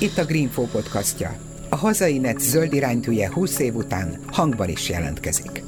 Itt 0.00 0.18
a 0.18 0.24
Greenfo 0.24 0.62
podcastja. 0.62 1.36
A 1.70 1.76
hazai 1.76 2.18
net 2.18 2.40
zöld 2.40 2.72
iránytűje 2.72 3.32
20 3.32 3.58
év 3.58 3.74
után 3.74 4.18
hangban 4.26 4.68
is 4.68 4.88
jelentkezik. 4.88 5.62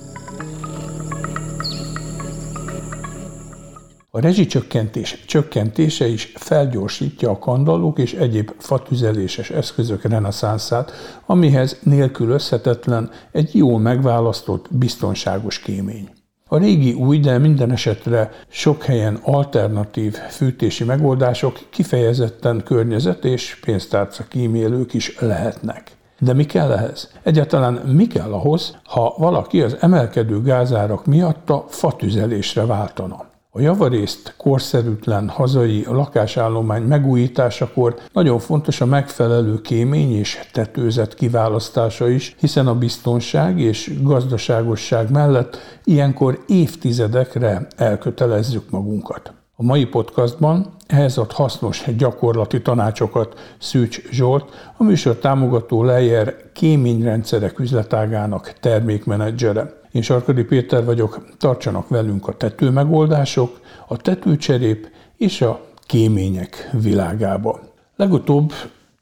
A 4.11 4.21
rezsicsökkentés 4.21 5.25
csökkentése 5.27 6.07
is 6.07 6.33
felgyorsítja 6.35 7.31
a 7.31 7.39
kandallók 7.39 7.99
és 7.99 8.13
egyéb 8.13 8.53
fatüzeléses 8.59 9.51
eszközök 9.51 10.03
reneszánszát, 10.03 10.93
amihez 11.27 11.79
nélkülözhetetlen 11.83 13.11
egy 13.33 13.55
jól 13.55 13.79
megválasztott, 13.79 14.67
biztonságos 14.71 15.59
kémény. 15.59 16.11
A 16.49 16.59
régi 16.59 16.93
új, 16.93 17.19
de 17.19 17.39
minden 17.39 17.73
esetre 17.73 18.31
sok 18.49 18.83
helyen 18.83 19.19
alternatív 19.23 20.15
fűtési 20.15 20.85
megoldások 20.85 21.59
kifejezetten 21.71 22.63
környezet 22.65 23.25
és 23.25 23.59
pénztárca 23.65 24.25
kímélők 24.29 24.95
is 24.95 25.21
lehetnek. 25.21 25.91
De 26.19 26.33
mi 26.33 26.45
kell 26.45 26.73
ehhez? 26.73 27.11
Egyáltalán 27.23 27.73
mi 27.75 28.07
kell 28.07 28.33
ahhoz, 28.33 28.77
ha 28.85 29.15
valaki 29.19 29.63
az 29.63 29.77
emelkedő 29.81 30.43
gázárak 30.43 31.07
miatt 31.07 31.51
a 31.51 31.65
fatüzelésre 31.69 32.67
váltana? 32.67 33.25
A 33.57 33.61
javarészt 33.61 34.35
korszerűtlen 34.37 35.29
hazai 35.29 35.85
lakásállomány 35.89 36.83
megújításakor 36.83 37.95
nagyon 38.13 38.39
fontos 38.39 38.81
a 38.81 38.87
megfelelő 38.87 39.61
kémény 39.61 40.13
és 40.13 40.41
tetőzet 40.53 41.15
kiválasztása 41.15 42.09
is, 42.09 42.37
hiszen 42.39 42.67
a 42.67 42.75
biztonság 42.75 43.61
és 43.61 43.93
gazdaságosság 44.03 45.11
mellett 45.11 45.59
ilyenkor 45.85 46.45
évtizedekre 46.47 47.67
elkötelezzük 47.77 48.71
magunkat. 48.71 49.33
A 49.57 49.63
mai 49.63 49.85
podcastban 49.85 50.67
ehhez 50.87 51.19
ad 51.19 51.33
hasznos 51.33 51.85
gyakorlati 51.97 52.63
tanácsokat 52.63 53.55
Szűcs 53.59 54.11
Zsolt, 54.11 54.73
a 54.77 54.83
műsor 54.83 55.17
támogató 55.17 55.83
Lejer 55.83 56.35
kéményrendszerek 56.53 57.59
üzletágának 57.59 58.53
termékmenedzsere. 58.61 59.85
Én 59.97 60.03
Sarkadi 60.03 60.45
Péter 60.45 60.85
vagyok, 60.85 61.25
tartsanak 61.39 61.89
velünk 61.89 62.29
a 62.29 62.37
tetőmegoldások, 62.37 63.61
a 63.89 63.97
tetőcserép 63.97 64.89
és 65.17 65.41
a 65.41 65.61
kémények 65.87 66.71
világába. 66.73 67.61
Legutóbb 67.97 68.53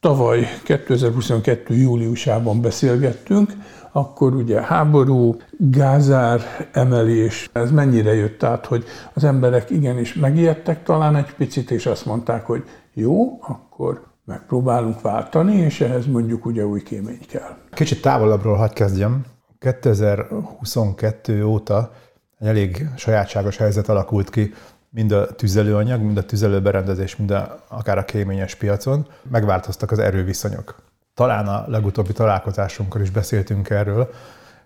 tavaly 0.00 0.46
2022. 0.64 1.74
júliusában 1.74 2.60
beszélgettünk, 2.60 3.52
akkor 3.92 4.34
ugye 4.34 4.62
háború, 4.62 5.36
gázár 5.58 6.40
emelés, 6.72 7.50
ez 7.52 7.70
mennyire 7.70 8.14
jött 8.14 8.42
át, 8.42 8.66
hogy 8.66 8.84
az 9.14 9.24
emberek 9.24 9.70
igenis 9.70 10.14
megijedtek 10.14 10.82
talán 10.82 11.16
egy 11.16 11.34
picit, 11.34 11.70
és 11.70 11.86
azt 11.86 12.06
mondták, 12.06 12.46
hogy 12.46 12.64
jó, 12.92 13.38
akkor 13.40 14.02
megpróbálunk 14.24 15.00
váltani, 15.00 15.56
és 15.56 15.80
ehhez 15.80 16.06
mondjuk 16.06 16.46
ugye 16.46 16.66
új 16.66 16.82
kémény 16.82 17.26
kell. 17.28 17.56
Kicsit 17.72 18.02
távolabbról 18.02 18.56
hadd 18.56 18.72
kezdjem. 18.74 19.24
2022 19.64 21.44
óta 21.44 21.92
egy 22.38 22.46
elég 22.46 22.88
sajátságos 22.96 23.56
helyzet 23.56 23.88
alakult 23.88 24.30
ki 24.30 24.54
mind 24.90 25.12
a 25.12 25.26
tüzelőanyag, 25.26 26.00
mind 26.00 26.16
a 26.16 26.24
tüzelőberendezés, 26.24 27.16
mind 27.16 27.30
a, 27.30 27.64
akár 27.68 27.98
a 27.98 28.04
kéményes 28.04 28.54
piacon. 28.54 29.06
Megváltoztak 29.22 29.90
az 29.90 29.98
erőviszonyok. 29.98 30.74
Talán 31.14 31.46
a 31.46 31.64
legutóbbi 31.68 32.12
találkozásunkkor 32.12 33.00
is 33.00 33.10
beszéltünk 33.10 33.70
erről, 33.70 34.10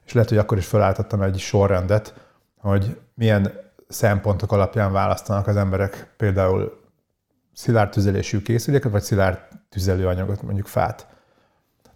és 0.06 0.12
lehet, 0.12 0.28
hogy 0.28 0.38
akkor 0.38 0.58
is 0.58 0.66
felállítottam 0.66 1.22
egy 1.22 1.38
sorrendet, 1.38 2.14
hogy 2.56 3.00
milyen 3.14 3.52
szempontok 3.88 4.52
alapján 4.52 4.92
választanak 4.92 5.46
az 5.46 5.56
emberek 5.56 6.12
például 6.16 6.80
szilárd 7.54 7.90
tüzelésű 7.90 8.42
készüléket, 8.42 8.90
vagy 8.90 9.02
szilárd 9.02 9.38
tüzelőanyagot, 9.68 10.42
mondjuk 10.42 10.66
fát. 10.66 11.06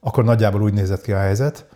Akkor 0.00 0.24
nagyjából 0.24 0.62
úgy 0.62 0.72
nézett 0.72 1.02
ki 1.02 1.12
a 1.12 1.18
helyzet, 1.18 1.66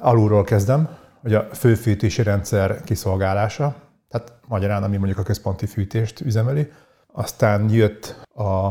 Alulról 0.00 0.44
kezdem, 0.44 0.88
hogy 1.20 1.34
a 1.34 1.48
főfűtési 1.52 2.22
rendszer 2.22 2.80
kiszolgálása, 2.84 3.74
tehát 4.08 4.32
magyarán, 4.48 4.82
ami 4.82 4.96
mondjuk 4.96 5.18
a 5.18 5.22
központi 5.22 5.66
fűtést 5.66 6.20
üzemeli. 6.20 6.72
Aztán 7.12 7.70
jött 7.70 8.26
a, 8.34 8.68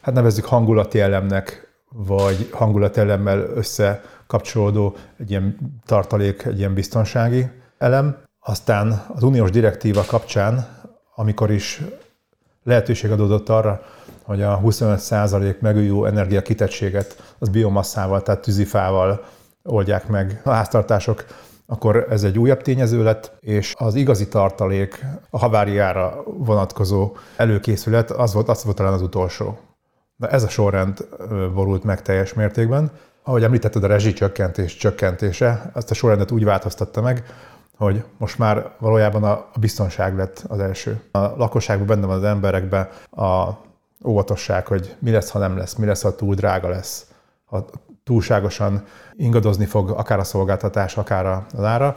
hát 0.00 0.14
nevezzük 0.14 0.44
hangulati 0.44 1.00
elemnek, 1.00 1.74
vagy 1.92 2.48
hangulati 2.52 3.00
elemmel 3.00 3.38
összekapcsolódó 3.38 4.96
egy 5.18 5.30
ilyen 5.30 5.56
tartalék, 5.84 6.44
egy 6.44 6.58
ilyen 6.58 6.74
biztonsági 6.74 7.50
elem. 7.78 8.16
Aztán 8.40 9.04
az 9.14 9.22
uniós 9.22 9.50
direktíva 9.50 10.04
kapcsán, 10.04 10.66
amikor 11.14 11.50
is 11.50 11.82
lehetőség 12.62 13.10
adódott 13.10 13.48
arra, 13.48 13.82
hogy 14.22 14.42
a 14.42 14.60
25% 14.60 15.58
megújuló 15.58 16.04
energia 16.04 16.42
kitettséget 16.42 17.34
az 17.38 17.48
biomasszával, 17.48 18.22
tehát 18.22 18.40
tűzifával 18.40 19.24
oldják 19.66 20.06
meg 20.06 20.40
a 20.44 20.50
háztartások, 20.50 21.24
akkor 21.66 22.06
ez 22.10 22.24
egy 22.24 22.38
újabb 22.38 22.62
tényező 22.62 23.02
lett, 23.02 23.32
és 23.40 23.74
az 23.78 23.94
igazi 23.94 24.28
tartalék, 24.28 25.04
a 25.30 25.38
haváriára 25.38 26.22
vonatkozó 26.24 27.16
előkészület, 27.36 28.10
az 28.10 28.32
volt, 28.32 28.48
az 28.48 28.64
volt 28.64 28.76
talán 28.76 28.92
az 28.92 29.02
utolsó. 29.02 29.58
De 30.16 30.28
ez 30.28 30.42
a 30.42 30.48
sorrend 30.48 31.06
borult 31.54 31.84
meg 31.84 32.02
teljes 32.02 32.34
mértékben. 32.34 32.90
Ahogy 33.22 33.42
említetted, 33.42 33.84
a 33.84 33.86
rezsicsökkentés 33.86 34.76
csökkentése, 34.76 35.70
ezt 35.74 35.90
a 35.90 35.94
sorrendet 35.94 36.30
úgy 36.30 36.44
változtatta 36.44 37.00
meg, 37.00 37.24
hogy 37.76 38.04
most 38.18 38.38
már 38.38 38.70
valójában 38.78 39.24
a 39.24 39.46
biztonság 39.60 40.16
lett 40.16 40.44
az 40.48 40.58
első. 40.58 41.00
A 41.10 41.18
lakosságban 41.18 41.86
benne 41.86 42.06
van 42.06 42.16
az 42.16 42.24
emberekben 42.24 42.88
a 43.10 43.50
óvatosság, 44.04 44.66
hogy 44.66 44.96
mi 44.98 45.10
lesz, 45.10 45.30
ha 45.30 45.38
nem 45.38 45.56
lesz, 45.56 45.74
mi 45.74 45.86
lesz, 45.86 46.02
ha 46.02 46.14
túl 46.14 46.34
drága 46.34 46.68
lesz, 46.68 47.06
ha 47.44 47.66
túlságosan 48.06 48.84
ingadozni 49.12 49.64
fog 49.64 49.90
akár 49.90 50.18
a 50.18 50.24
szolgáltatás, 50.24 50.96
akár 50.96 51.26
az 51.26 51.64
ára, 51.64 51.96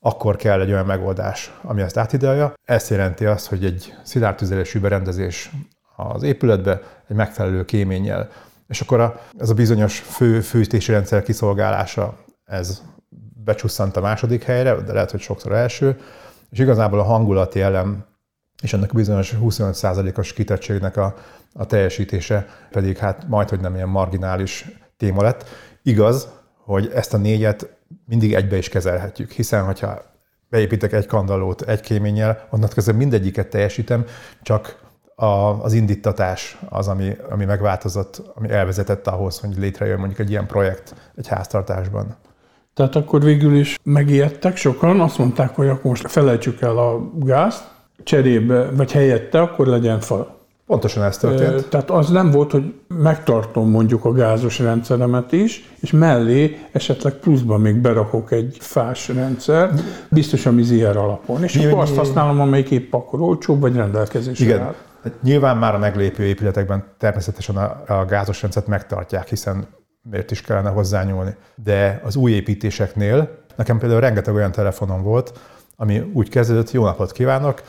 akkor 0.00 0.36
kell 0.36 0.60
egy 0.60 0.70
olyan 0.70 0.86
megoldás, 0.86 1.52
ami 1.62 1.82
ezt 1.82 1.96
áthidalja. 1.96 2.54
Ez 2.64 2.90
jelenti 2.90 3.24
azt, 3.24 3.46
hogy 3.46 3.64
egy 3.64 3.94
szilárd 4.02 4.36
tüzelésű 4.36 4.80
berendezés 4.80 5.50
az 5.96 6.22
épületbe 6.22 6.82
egy 7.08 7.16
megfelelő 7.16 7.64
kéménnyel. 7.64 8.28
És 8.68 8.80
akkor 8.80 9.00
a, 9.00 9.20
ez 9.38 9.50
a 9.50 9.54
bizonyos 9.54 9.98
fő 9.98 10.40
fűtési 10.40 10.92
rendszer 10.92 11.22
kiszolgálása, 11.22 12.18
ez 12.44 12.82
becsusszant 13.44 13.96
a 13.96 14.00
második 14.00 14.42
helyre, 14.42 14.74
de 14.74 14.92
lehet, 14.92 15.10
hogy 15.10 15.20
sokszor 15.20 15.52
első, 15.52 16.00
és 16.50 16.58
igazából 16.58 17.00
a 17.00 17.04
hangulati 17.04 17.60
elem 17.60 18.04
és 18.62 18.72
ennek 18.72 18.90
a 18.90 18.94
bizonyos 18.94 19.34
25%-os 19.40 20.32
kitettségnek 20.32 20.96
a, 20.96 21.14
a 21.52 21.66
teljesítése 21.66 22.46
pedig 22.70 22.96
hát 22.96 23.28
majd, 23.28 23.48
hogy 23.48 23.60
nem 23.60 23.74
ilyen 23.74 23.88
marginális 23.88 24.66
téma 24.96 25.22
lett. 25.22 25.44
Igaz, 25.82 26.28
hogy 26.64 26.90
ezt 26.94 27.14
a 27.14 27.16
négyet 27.16 27.76
mindig 28.06 28.34
egybe 28.34 28.56
is 28.56 28.68
kezelhetjük, 28.68 29.30
hiszen 29.30 29.64
hogyha 29.64 30.02
beépítek 30.48 30.92
egy 30.92 31.06
kandallót 31.06 31.62
egy 31.62 31.80
kéménnyel, 31.80 32.48
onnan 32.50 32.68
közben 32.68 32.94
mindegyiket 32.94 33.48
teljesítem, 33.48 34.04
csak 34.42 34.84
a, 35.14 35.24
az 35.62 35.72
indítatás 35.72 36.58
az, 36.68 36.88
ami, 36.88 37.16
ami 37.30 37.44
megváltozott, 37.44 38.22
ami 38.34 38.50
elvezetett 38.50 39.06
ahhoz, 39.06 39.38
hogy 39.38 39.56
létrejön 39.58 39.98
mondjuk 39.98 40.18
egy 40.18 40.30
ilyen 40.30 40.46
projekt 40.46 40.94
egy 41.16 41.28
háztartásban. 41.28 42.16
Tehát 42.74 42.96
akkor 42.96 43.22
végül 43.22 43.54
is 43.56 43.78
megijedtek 43.82 44.56
sokan, 44.56 45.00
azt 45.00 45.18
mondták, 45.18 45.54
hogy 45.54 45.68
akkor 45.68 45.84
most 45.84 46.10
felejtsük 46.10 46.60
el 46.60 46.78
a 46.78 47.10
gázt, 47.14 47.64
cserébe, 48.02 48.70
vagy 48.70 48.92
helyette, 48.92 49.40
akkor 49.40 49.66
legyen 49.66 50.00
fal. 50.00 50.35
Pontosan 50.66 51.02
ez 51.02 51.18
történt. 51.18 51.68
Tehát 51.68 51.90
az 51.90 52.10
nem 52.10 52.30
volt, 52.30 52.50
hogy 52.50 52.74
megtartom 52.88 53.70
mondjuk 53.70 54.04
a 54.04 54.12
gázos 54.12 54.58
rendszeremet 54.58 55.32
is, 55.32 55.70
és 55.80 55.90
mellé 55.90 56.58
esetleg 56.72 57.12
pluszban 57.12 57.60
még 57.60 57.76
berakok 57.76 58.30
egy 58.30 58.56
fás 58.60 59.08
rendszer, 59.08 59.70
biztos 60.10 60.46
a 60.46 60.52
mizier 60.52 60.96
alapon. 60.96 61.42
És 61.42 61.56
akkor 61.56 61.78
azt 61.78 61.96
használom, 61.96 62.40
amelyik 62.40 62.70
épp 62.70 62.92
akkor 62.92 63.20
olcsóbb, 63.20 63.60
vagy 63.60 63.76
rendelkezésre 63.76 64.44
Igen. 64.44 64.60
áll. 64.60 64.74
Hát 65.02 65.22
nyilván 65.22 65.56
már 65.56 65.74
a 65.74 65.78
meglépő 65.78 66.24
épületekben 66.24 66.84
természetesen 66.98 67.56
a, 67.56 67.82
a 67.86 68.04
gázos 68.04 68.42
rendszert 68.42 68.66
megtartják, 68.66 69.28
hiszen 69.28 69.66
miért 70.10 70.30
is 70.30 70.40
kellene 70.40 70.70
hozzányúlni. 70.70 71.34
De 71.64 72.00
az 72.04 72.16
új 72.16 72.32
építéseknél, 72.32 73.38
nekem 73.56 73.78
például 73.78 74.00
rengeteg 74.00 74.34
olyan 74.34 74.52
telefonom 74.52 75.02
volt, 75.02 75.32
ami 75.76 76.10
úgy 76.12 76.28
kezdődött, 76.28 76.70
jó 76.70 76.84
napot 76.84 77.12
kívánok, 77.12 77.62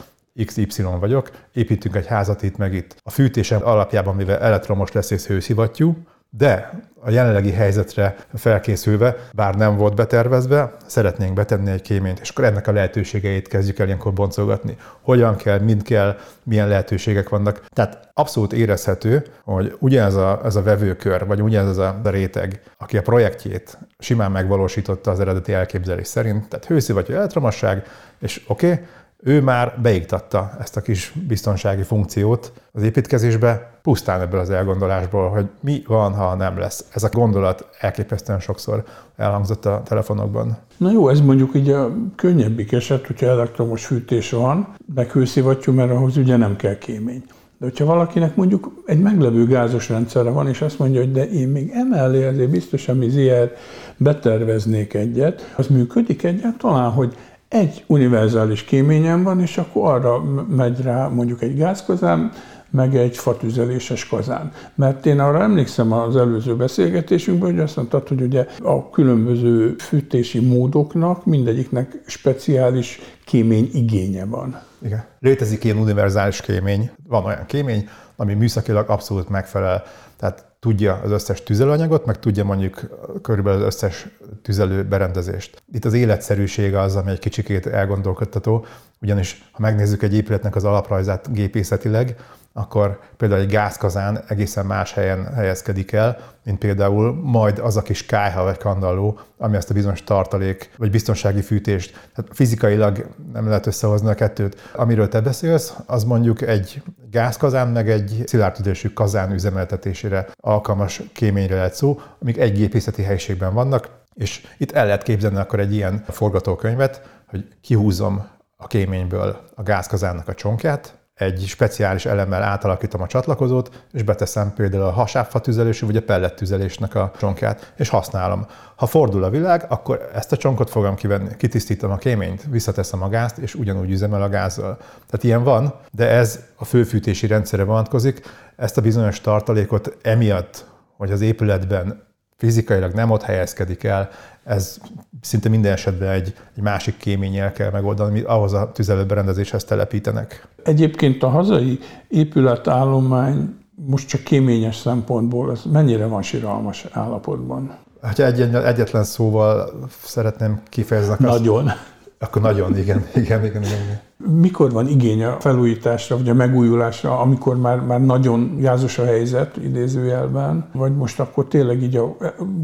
XY 0.45 0.83
vagyok, 0.99 1.31
építünk 1.53 1.95
egy 1.95 2.07
házat 2.07 2.43
itt 2.43 2.57
meg 2.57 2.73
itt. 2.73 2.95
A 3.03 3.09
fűtésem 3.09 3.61
alapjában, 3.63 4.15
mivel 4.15 4.39
elektromos 4.39 4.91
lesz 4.91 5.09
és 5.09 5.25
hőszivattyú, 5.25 5.97
de 6.29 6.71
a 6.99 7.09
jelenlegi 7.09 7.51
helyzetre 7.51 8.15
felkészülve, 8.33 9.15
bár 9.33 9.55
nem 9.55 9.77
volt 9.77 9.95
betervezve, 9.95 10.75
szeretnénk 10.85 11.33
betenni 11.33 11.71
egy 11.71 11.81
kéményt, 11.81 12.19
és 12.19 12.29
akkor 12.29 12.43
ennek 12.43 12.67
a 12.67 12.71
lehetőségeit 12.71 13.47
kezdjük 13.47 13.79
el 13.79 13.85
ilyenkor 13.85 14.13
boncolgatni. 14.13 14.77
Hogyan 15.01 15.35
kell, 15.35 15.59
mind 15.59 15.83
kell, 15.83 16.17
milyen 16.43 16.67
lehetőségek 16.67 17.29
vannak. 17.29 17.65
Tehát 17.69 18.09
abszolút 18.13 18.53
érezhető, 18.53 19.25
hogy 19.43 19.75
ugyanez 19.79 20.15
a, 20.15 20.41
ez 20.43 20.55
a 20.55 20.61
vevőkör, 20.61 21.25
vagy 21.25 21.41
ugyanez 21.41 21.77
a 21.77 22.01
réteg, 22.03 22.61
aki 22.77 22.97
a 22.97 23.01
projektjét 23.01 23.77
simán 23.99 24.31
megvalósította 24.31 25.11
az 25.11 25.19
eredeti 25.19 25.53
elképzelés 25.53 26.07
szerint, 26.07 26.49
tehát 26.49 26.65
hőszivattyú 26.65 27.13
elektromosság, 27.13 27.83
és 28.19 28.41
oké, 28.47 28.71
okay, 28.71 28.85
ő 29.23 29.41
már 29.41 29.79
beiktatta 29.81 30.51
ezt 30.59 30.77
a 30.77 30.81
kis 30.81 31.13
biztonsági 31.27 31.83
funkciót 31.83 32.51
az 32.71 32.83
építkezésbe, 32.83 33.71
pusztán 33.81 34.21
ebből 34.21 34.39
az 34.39 34.49
elgondolásból, 34.49 35.29
hogy 35.29 35.45
mi 35.59 35.83
van, 35.87 36.13
ha 36.13 36.35
nem 36.35 36.57
lesz. 36.57 36.85
Ez 36.93 37.03
a 37.03 37.09
gondolat 37.09 37.69
elképesztően 37.79 38.39
sokszor 38.39 38.83
elhangzott 39.15 39.65
a 39.65 39.81
telefonokban. 39.85 40.57
Na 40.77 40.91
jó, 40.91 41.09
ez 41.09 41.21
mondjuk 41.21 41.55
így 41.55 41.69
a 41.69 41.91
könnyebbik 42.15 42.71
eset, 42.71 43.07
hogyha 43.07 43.25
elektromos 43.25 43.85
fűtés 43.85 44.31
van, 44.31 44.75
meg 44.95 45.11
hőszivattyú, 45.11 45.73
mert 45.73 45.91
ahhoz 45.91 46.17
ugye 46.17 46.37
nem 46.37 46.55
kell 46.55 46.77
kémény. 46.77 47.23
De 47.59 47.65
hogyha 47.65 47.85
valakinek 47.85 48.35
mondjuk 48.35 48.83
egy 48.85 48.99
meglevő 48.99 49.45
gázos 49.45 49.89
rendszere 49.89 50.29
van, 50.29 50.47
és 50.47 50.61
azt 50.61 50.79
mondja, 50.79 50.99
hogy 50.99 51.11
de 51.11 51.29
én 51.29 51.47
még 51.47 51.71
emellé 51.73 52.25
azért 52.25 52.49
biztosan 52.49 53.09
ZR 53.09 53.51
beterveznék 53.97 54.93
egyet, 54.93 55.53
az 55.55 55.67
működik 55.67 56.23
egyáltalán, 56.23 56.91
hogy 56.91 57.15
egy 57.49 57.83
univerzális 57.87 58.63
kéményem 58.63 59.23
van, 59.23 59.41
és 59.41 59.57
akkor 59.57 59.93
arra 59.93 60.23
megy 60.49 60.81
rá 60.81 61.07
mondjuk 61.07 61.41
egy 61.41 61.57
gázkazán, 61.57 62.31
meg 62.69 62.95
egy 62.95 63.17
fatüzeléses 63.17 64.07
kazán. 64.07 64.51
Mert 64.75 65.05
én 65.05 65.19
arra 65.19 65.41
emlékszem 65.41 65.91
az 65.91 66.15
előző 66.15 66.55
beszélgetésünkben, 66.55 67.51
hogy 67.51 67.59
azt 67.59 67.75
mondtad, 67.75 68.07
hogy 68.07 68.21
ugye 68.21 68.45
a 68.63 68.89
különböző 68.89 69.75
fűtési 69.79 70.39
módoknak 70.39 71.25
mindegyiknek 71.25 72.01
speciális 72.05 72.99
kémény 73.25 73.69
igénye 73.73 74.25
van. 74.25 74.59
Igen. 74.81 75.05
Létezik 75.19 75.63
ilyen 75.63 75.77
univerzális 75.77 76.41
kémény. 76.41 76.91
Van 77.07 77.25
olyan 77.25 77.45
kémény, 77.45 77.89
ami 78.15 78.33
műszakilag 78.33 78.89
abszolút 78.89 79.29
megfelel. 79.29 79.83
Tehát 80.19 80.45
tudja 80.59 80.99
az 81.03 81.11
összes 81.11 81.43
tüzelőanyagot, 81.43 82.05
meg 82.05 82.19
tudja 82.19 82.43
mondjuk 82.43 82.81
körülbelül 83.21 83.59
az 83.59 83.65
összes 83.65 84.07
tüzelő 84.41 84.83
berendezést. 84.83 85.63
Itt 85.71 85.85
az 85.85 85.93
életszerűség 85.93 86.75
az, 86.75 86.95
ami 86.95 87.11
egy 87.11 87.19
kicsikét 87.19 87.65
elgondolkodtató, 87.65 88.65
ugyanis 89.01 89.49
ha 89.51 89.61
megnézzük 89.61 90.03
egy 90.03 90.13
épületnek 90.13 90.55
az 90.55 90.63
alaprajzát 90.63 91.33
gépészetileg, 91.33 92.15
akkor 92.57 92.99
például 93.17 93.41
egy 93.41 93.49
gázkazán 93.49 94.23
egészen 94.27 94.65
más 94.65 94.93
helyen 94.93 95.33
helyezkedik 95.33 95.91
el, 95.91 96.17
mint 96.43 96.57
például 96.57 97.13
majd 97.13 97.59
az 97.59 97.77
a 97.77 97.81
kis 97.81 98.05
kájha 98.05 98.43
vagy 98.43 98.57
kandalló, 98.57 99.19
ami 99.37 99.55
ezt 99.55 99.69
a 99.69 99.73
bizonyos 99.73 100.03
tartalék 100.03 100.71
vagy 100.77 100.91
biztonsági 100.91 101.41
fűtést. 101.41 101.91
Tehát 102.15 102.31
fizikailag 102.33 103.05
nem 103.33 103.47
lehet 103.47 103.65
összehozni 103.65 104.09
a 104.09 104.13
kettőt. 104.13 104.71
Amiről 104.75 105.07
te 105.07 105.21
beszélsz, 105.21 105.73
az 105.85 106.03
mondjuk 106.03 106.41
egy 106.41 106.81
gázkazán, 107.11 107.67
meg 107.67 107.89
egy 107.89 108.23
szilárdtüdésű 108.25 108.89
kazán 108.89 109.31
üzemeltetésére 109.31 110.27
alkalmas 110.35 111.01
kéményre 111.13 111.55
lehet 111.55 111.73
szó, 111.73 111.99
amik 112.21 112.37
egy 112.37 112.53
gépészeti 112.53 113.03
helyiségben 113.03 113.53
vannak, 113.53 113.89
és 114.13 114.41
itt 114.57 114.71
el 114.71 114.85
lehet 114.85 115.03
képzelni 115.03 115.37
akkor 115.37 115.59
egy 115.59 115.73
ilyen 115.73 116.03
forgatókönyvet, 116.07 117.01
hogy 117.27 117.47
kihúzom 117.61 118.27
a 118.55 118.67
kéményből 118.67 119.39
a 119.55 119.63
gázkazánnak 119.63 120.27
a 120.27 120.33
csonkját, 120.33 120.97
egy 121.17 121.43
speciális 121.47 122.05
elemmel 122.05 122.43
átalakítom 122.43 123.01
a 123.01 123.07
csatlakozót, 123.07 123.85
és 123.93 124.03
beteszem 124.03 124.53
például 124.53 124.83
a 124.83 124.91
hasábfa 124.91 125.39
tüzelésű 125.39 125.85
vagy 125.85 125.95
a 125.95 126.01
pellettüzelésnek 126.01 126.95
a 126.95 127.11
csonkját, 127.19 127.73
és 127.77 127.89
használom. 127.89 128.45
Ha 128.75 128.85
fordul 128.85 129.23
a 129.23 129.29
világ, 129.29 129.65
akkor 129.69 130.09
ezt 130.13 130.31
a 130.31 130.37
csonkot 130.37 130.69
fogom 130.69 130.95
kivenni, 130.95 131.35
kitisztítom 131.37 131.91
a 131.91 131.97
kéményt, 131.97 132.43
visszateszem 132.49 133.03
a 133.03 133.09
gázt, 133.09 133.37
és 133.37 133.55
ugyanúgy 133.55 133.91
üzemel 133.91 134.21
a 134.21 134.29
gázzal. 134.29 134.77
Tehát 134.77 135.23
ilyen 135.23 135.43
van, 135.43 135.73
de 135.91 136.09
ez 136.09 136.43
a 136.55 136.65
főfűtési 136.65 137.27
rendszere 137.27 137.63
vonatkozik. 137.63 138.21
Ezt 138.55 138.77
a 138.77 138.81
bizonyos 138.81 139.21
tartalékot 139.21 139.97
emiatt, 140.01 140.65
hogy 140.97 141.11
az 141.11 141.21
épületben 141.21 142.05
fizikailag 142.37 142.93
nem 142.93 143.11
ott 143.11 143.21
helyezkedik 143.21 143.83
el, 143.83 144.09
ez 144.47 144.77
szinte 145.21 145.49
minden 145.49 145.71
esetben 145.71 146.09
egy, 146.09 146.33
egy 146.55 146.63
másik 146.63 146.97
kéménnyel 146.97 147.51
kell 147.51 147.71
megoldani, 147.71 148.09
amit 148.09 148.25
ahhoz 148.25 148.53
a 148.53 148.71
tüzelőberendezéshez 148.73 149.63
telepítenek. 149.63 150.47
Egyébként 150.63 151.23
a 151.23 151.29
hazai 151.29 151.79
épületállomány 152.07 153.55
most 153.75 154.07
csak 154.07 154.23
kéményes 154.23 154.75
szempontból, 154.75 155.51
ez 155.51 155.61
mennyire 155.71 156.05
van 156.05 156.21
siralmas 156.21 156.85
állapotban? 156.91 157.77
Ha 158.01 158.23
egy, 158.23 158.41
egyetlen 158.41 159.03
szóval 159.03 159.71
szeretném 160.03 160.61
kifejezni. 160.69 161.15
Nagyon. 161.19 161.67
Azt, 161.67 161.77
akkor 162.19 162.41
nagyon, 162.41 162.77
igen, 162.77 163.05
igen, 163.15 163.45
igen, 163.45 163.63
igen. 163.63 163.99
Mikor 164.25 164.71
van 164.71 164.87
igény 164.87 165.23
a 165.23 165.39
felújításra, 165.39 166.17
vagy 166.17 166.29
a 166.29 166.33
megújulásra, 166.33 167.19
amikor 167.19 167.57
már, 167.57 167.79
már 167.79 168.01
nagyon 168.05 168.57
gázos 168.59 168.97
a 168.97 169.05
helyzet, 169.05 169.57
idézőjelben, 169.57 170.69
vagy 170.73 170.95
most 170.95 171.19
akkor 171.19 171.47
tényleg 171.47 171.81
így 171.81 171.95
a, 171.95 172.15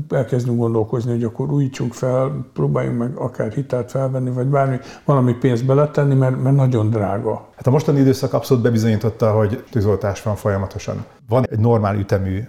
elkezdünk 0.10 0.58
gondolkozni, 0.58 1.12
hogy 1.12 1.24
akkor 1.24 1.52
újítsunk 1.52 1.94
fel, 1.94 2.46
próbáljunk 2.54 2.98
meg 2.98 3.16
akár 3.16 3.52
hitelt 3.52 3.92
felvenni, 3.92 4.30
vagy 4.30 4.48
bármi, 4.48 4.78
valami 5.06 5.34
pénzt 5.34 5.66
beletenni, 5.66 6.16
mert, 6.16 6.44
mert 6.44 6.56
nagyon 6.56 6.90
drága. 6.90 7.48
Hát 7.56 7.68
a 7.68 7.72
mostani 7.72 8.00
időszak 8.00 8.34
abszolút 8.34 8.64
bebizonyította, 8.64 9.32
hogy 9.32 9.64
tűzoltás 9.72 10.24
van 10.24 10.36
folyamatosan. 10.36 11.06
Van 11.30 11.46
egy 11.50 11.60
normál 11.60 11.96
ütemű 11.96 12.40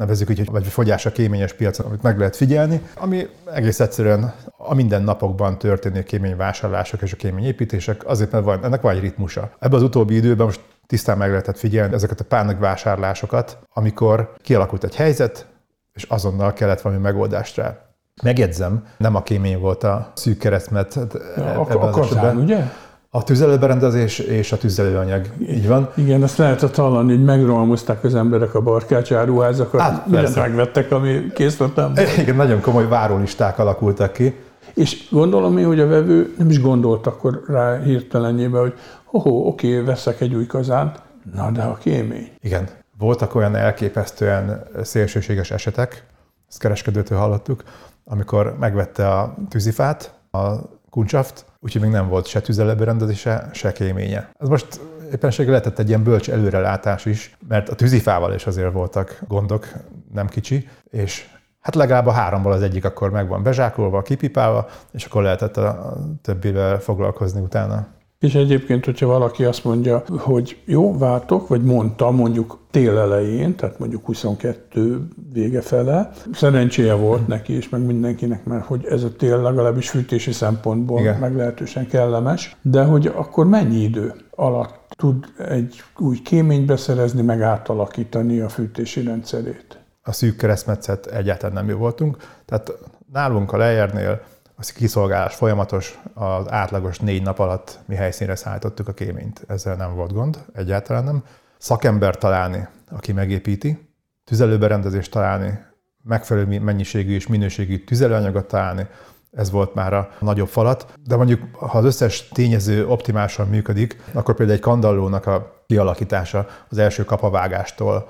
nevezzük 0.00 0.30
így, 0.30 0.50
vagy 0.50 0.66
fogyás 0.66 1.06
a 1.06 1.12
kéményes 1.12 1.52
piacon, 1.52 1.86
amit 1.86 2.02
meg 2.02 2.18
lehet 2.18 2.36
figyelni, 2.36 2.80
ami 2.94 3.28
egész 3.52 3.80
egyszerűen 3.80 4.34
a 4.56 4.74
mindennapokban 4.74 5.58
történő 5.58 6.02
kéményvásárlások 6.02 7.02
és 7.02 7.12
a 7.12 7.16
kéményépítések, 7.16 8.06
azért 8.06 8.30
mert 8.30 8.44
van, 8.44 8.64
ennek 8.64 8.80
van 8.80 8.94
egy 8.94 9.00
ritmusa. 9.00 9.50
Ebben 9.58 9.78
az 9.78 9.82
utóbbi 9.82 10.14
időben 10.14 10.46
most 10.46 10.60
tisztán 10.86 11.18
meg 11.18 11.30
lehetett 11.30 11.58
figyelni 11.58 11.94
ezeket 11.94 12.20
a 12.20 12.24
pánikvásárlásokat, 12.24 13.58
amikor 13.72 14.34
kialakult 14.42 14.84
egy 14.84 14.96
helyzet, 14.96 15.46
és 15.92 16.02
azonnal 16.02 16.52
kellett 16.52 16.80
valami 16.80 17.00
megoldást 17.00 17.56
rá. 17.56 17.78
Megjegyzem, 18.22 18.86
nem 18.96 19.14
a 19.14 19.22
kémény 19.22 19.58
volt 19.58 19.84
a 19.84 20.12
szűk 20.14 20.38
keresztmet. 20.38 20.98
Ja, 21.36 21.60
a, 21.60 21.86
a 21.86 21.90
kazán, 21.90 22.36
ugye? 22.36 22.64
A 23.12 23.22
tüzelőberendezés 23.22 24.18
és 24.18 24.52
a 24.52 24.56
tüzelőanyag, 24.56 25.26
így 25.40 25.68
van. 25.68 25.90
Igen, 25.96 26.22
azt 26.22 26.36
lehetett 26.36 26.74
hallani, 26.74 27.14
hogy 27.14 27.24
megrohamozták 27.24 28.04
az 28.04 28.14
emberek 28.14 28.54
a 28.54 28.60
barkácsáruházakat, 28.60 29.80
hát, 29.80 30.06
mindent 30.06 30.36
megvettek, 30.36 30.92
ami 30.92 31.32
készletem. 31.34 31.92
Igen, 32.18 32.36
nagyon 32.36 32.60
komoly 32.60 32.88
várólisták 32.88 33.58
alakultak 33.58 34.12
ki. 34.12 34.34
És 34.74 35.08
gondolom 35.10 35.58
én, 35.58 35.66
hogy 35.66 35.80
a 35.80 35.86
vevő 35.86 36.34
nem 36.38 36.50
is 36.50 36.60
gondolt 36.60 37.06
akkor 37.06 37.42
rá 37.46 37.78
hirtelenjébe, 37.82 38.58
hogy 38.58 38.74
hoho, 39.04 39.30
oké, 39.30 39.80
veszek 39.80 40.20
egy 40.20 40.34
új 40.34 40.46
kazánt, 40.46 41.02
na 41.34 41.50
de 41.50 41.62
a 41.62 41.74
kémény. 41.74 42.30
Igen. 42.40 42.68
Voltak 42.98 43.34
olyan 43.34 43.54
elképesztően 43.54 44.62
szélsőséges 44.82 45.50
esetek, 45.50 46.06
ezt 46.48 46.58
kereskedőtől 46.58 47.18
hallottuk, 47.18 47.62
amikor 48.04 48.56
megvette 48.58 49.08
a 49.08 49.34
tűzifát, 49.48 50.14
a 50.30 50.52
kuncsaft, 50.90 51.44
úgyhogy 51.60 51.80
még 51.80 51.90
nem 51.90 52.08
volt 52.08 52.26
se 52.26 52.40
tüzelőberendezése, 52.40 53.48
se 53.52 53.72
kéménye. 53.72 54.30
Ez 54.38 54.48
most 54.48 54.80
éppenséggel 55.12 55.50
lehetett 55.50 55.78
egy 55.78 55.88
ilyen 55.88 56.02
bölcs 56.02 56.30
előrelátás 56.30 57.04
is, 57.04 57.36
mert 57.48 57.68
a 57.68 57.74
tűzifával 57.74 58.34
is 58.34 58.46
azért 58.46 58.72
voltak 58.72 59.20
gondok, 59.28 59.66
nem 60.12 60.26
kicsi, 60.28 60.68
és 60.90 61.28
hát 61.60 61.74
legalább 61.74 62.06
a 62.06 62.12
háromból 62.12 62.52
az 62.52 62.62
egyik 62.62 62.84
akkor 62.84 63.10
meg 63.10 63.28
van 63.28 63.42
bezsákolva, 63.42 64.02
kipipálva, 64.02 64.68
és 64.92 65.04
akkor 65.04 65.22
lehetett 65.22 65.56
a 65.56 65.96
többivel 66.22 66.80
foglalkozni 66.80 67.40
utána. 67.40 67.86
És 68.20 68.34
egyébként, 68.34 68.84
hogyha 68.84 69.06
valaki 69.06 69.44
azt 69.44 69.64
mondja, 69.64 70.02
hogy 70.18 70.62
jó, 70.64 70.98
váltok, 70.98 71.48
vagy 71.48 71.62
mondta 71.62 72.10
mondjuk 72.10 72.58
tél 72.70 72.98
elején, 72.98 73.56
tehát 73.56 73.78
mondjuk 73.78 74.06
22 74.06 75.08
vége 75.32 75.60
fele, 75.60 76.10
szerencséje 76.32 76.94
volt 76.94 77.26
neki 77.26 77.52
és 77.52 77.68
meg 77.68 77.80
mindenkinek, 77.80 78.44
mert 78.44 78.64
hogy 78.64 78.84
ez 78.84 79.02
a 79.02 79.16
tél 79.16 79.42
legalábbis 79.42 79.90
fűtési 79.90 80.32
szempontból 80.32 81.00
Igen. 81.00 81.18
meglehetősen 81.18 81.86
kellemes, 81.86 82.56
de 82.62 82.84
hogy 82.84 83.06
akkor 83.06 83.46
mennyi 83.46 83.82
idő 83.82 84.14
alatt 84.30 84.94
tud 84.96 85.24
egy 85.48 85.82
új 85.98 86.18
kéményt 86.18 86.66
beszerezni, 86.66 87.22
meg 87.22 87.42
átalakítani 87.42 88.40
a 88.40 88.48
fűtési 88.48 89.02
rendszerét? 89.02 89.78
A 90.02 90.12
szűk 90.12 90.36
keresztmetszet 90.36 91.06
egyáltalán 91.06 91.54
nem 91.54 91.68
jó 91.68 91.76
voltunk, 91.76 92.16
tehát 92.44 92.72
nálunk 93.12 93.52
a 93.52 93.56
lejárnél 93.56 94.20
az 94.60 94.72
kiszolgálás 94.72 95.34
folyamatos, 95.34 95.98
az 96.14 96.50
átlagos 96.50 96.98
négy 96.98 97.22
nap 97.22 97.38
alatt 97.38 97.78
mi 97.86 97.94
helyszínre 97.94 98.34
szállítottuk 98.34 98.88
a 98.88 98.92
kéményt. 98.92 99.44
Ezzel 99.48 99.76
nem 99.76 99.94
volt 99.94 100.12
gond, 100.12 100.44
egyáltalán 100.52 101.04
nem. 101.04 101.24
Szakember 101.58 102.16
találni, 102.16 102.68
aki 102.90 103.12
megépíti, 103.12 103.94
tüzelőberendezést 104.24 105.10
találni, 105.10 105.58
megfelelő 106.02 106.60
mennyiségű 106.60 107.14
és 107.14 107.26
minőségű 107.26 107.84
tüzelőanyagot 107.84 108.46
találni, 108.46 108.86
ez 109.30 109.50
volt 109.50 109.74
már 109.74 109.92
a 109.92 110.08
nagyobb 110.18 110.48
falat. 110.48 110.92
De 111.04 111.16
mondjuk, 111.16 111.54
ha 111.54 111.78
az 111.78 111.84
összes 111.84 112.28
tényező 112.28 112.86
optimálisan 112.86 113.48
működik, 113.48 114.02
akkor 114.12 114.34
például 114.34 114.56
egy 114.56 114.64
kandallónak 114.64 115.26
a 115.26 115.64
kialakítása 115.66 116.46
az 116.68 116.78
első 116.78 117.04
kapavágástól 117.04 118.08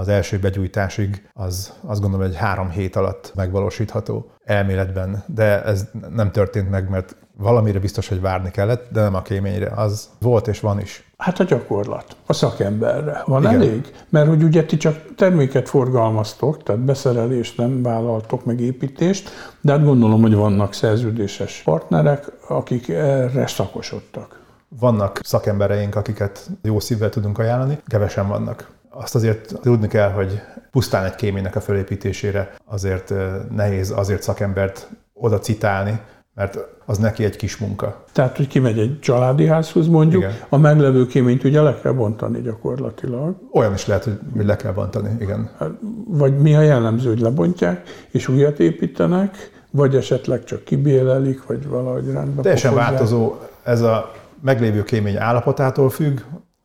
az 0.00 0.08
első 0.08 0.38
begyújtásig, 0.38 1.28
az 1.34 1.72
azt 1.86 2.00
gondolom, 2.00 2.26
hogy 2.26 2.36
három 2.36 2.70
hét 2.70 2.96
alatt 2.96 3.32
megvalósítható 3.34 4.30
elméletben, 4.44 5.24
de 5.26 5.64
ez 5.64 5.88
nem 6.14 6.30
történt 6.30 6.70
meg, 6.70 6.88
mert 6.88 7.16
valamire 7.36 7.78
biztos, 7.78 8.08
hogy 8.08 8.20
várni 8.20 8.50
kellett, 8.50 8.88
de 8.92 9.00
nem 9.00 9.14
a 9.14 9.22
kéményre. 9.22 9.72
Az 9.76 10.08
volt 10.20 10.48
és 10.48 10.60
van 10.60 10.80
is. 10.80 11.12
Hát 11.16 11.40
a 11.40 11.44
gyakorlat, 11.44 12.16
a 12.26 12.32
szakemberre. 12.32 13.22
Van 13.26 13.42
Igen. 13.42 13.54
elég? 13.54 13.92
Mert 14.08 14.28
hogy 14.28 14.42
ugye 14.42 14.64
ti 14.64 14.76
csak 14.76 15.14
terméket 15.16 15.68
forgalmaztok, 15.68 16.62
tehát 16.62 16.80
beszerelést 16.80 17.56
nem 17.56 17.82
vállaltok, 17.82 18.44
meg 18.44 18.60
építést, 18.60 19.30
de 19.60 19.72
hát 19.72 19.84
gondolom, 19.84 20.20
hogy 20.20 20.34
vannak 20.34 20.72
szerződéses 20.72 21.60
partnerek, 21.64 22.32
akik 22.48 22.88
erre 22.88 23.46
szakosodtak. 23.46 24.40
Vannak 24.78 25.20
szakembereink, 25.22 25.94
akiket 25.94 26.50
jó 26.62 26.80
szívvel 26.80 27.08
tudunk 27.08 27.38
ajánlani, 27.38 27.78
kevesen 27.86 28.28
vannak. 28.28 28.78
Azt 28.90 29.14
azért 29.14 29.60
tudni 29.60 29.88
kell, 29.88 30.10
hogy 30.10 30.40
pusztán 30.70 31.04
egy 31.04 31.14
kéménynek 31.14 31.56
a 31.56 31.60
felépítésére 31.60 32.54
azért 32.64 33.14
nehéz 33.50 33.90
azért 33.90 34.22
szakembert 34.22 34.88
oda 35.14 35.38
citálni, 35.38 36.00
mert 36.34 36.58
az 36.86 36.98
neki 36.98 37.24
egy 37.24 37.36
kis 37.36 37.56
munka. 37.56 38.04
Tehát, 38.12 38.36
hogy 38.36 38.46
kimegy 38.46 38.78
egy 38.78 39.00
családi 39.00 39.46
házhoz 39.46 39.88
mondjuk, 39.88 40.22
igen. 40.22 40.34
a 40.48 40.56
meglevő 40.56 41.06
kéményt 41.06 41.44
ugye 41.44 41.60
le 41.60 41.78
kell 41.82 41.92
bontani 41.92 42.40
gyakorlatilag. 42.40 43.34
Olyan 43.52 43.72
is 43.72 43.86
lehet, 43.86 44.04
hogy 44.04 44.44
le 44.44 44.56
kell 44.56 44.72
bontani, 44.72 45.16
igen. 45.20 45.50
Hát, 45.58 45.70
vagy 46.06 46.38
mi 46.38 46.54
a 46.54 46.60
jellemző, 46.60 47.08
hogy 47.08 47.20
lebontják, 47.20 47.88
és 48.10 48.28
újat 48.28 48.58
építenek, 48.58 49.36
vagy 49.70 49.96
esetleg 49.96 50.44
csak 50.44 50.64
kibélelik, 50.64 51.46
vagy 51.46 51.68
valahogy 51.68 52.04
rendben 52.04 52.42
Teljesen 52.42 52.74
változó. 52.74 53.34
Ez 53.62 53.80
a 53.80 54.12
meglévő 54.42 54.82
kémény 54.82 55.16
állapotától 55.16 55.90
függ, 55.90 56.20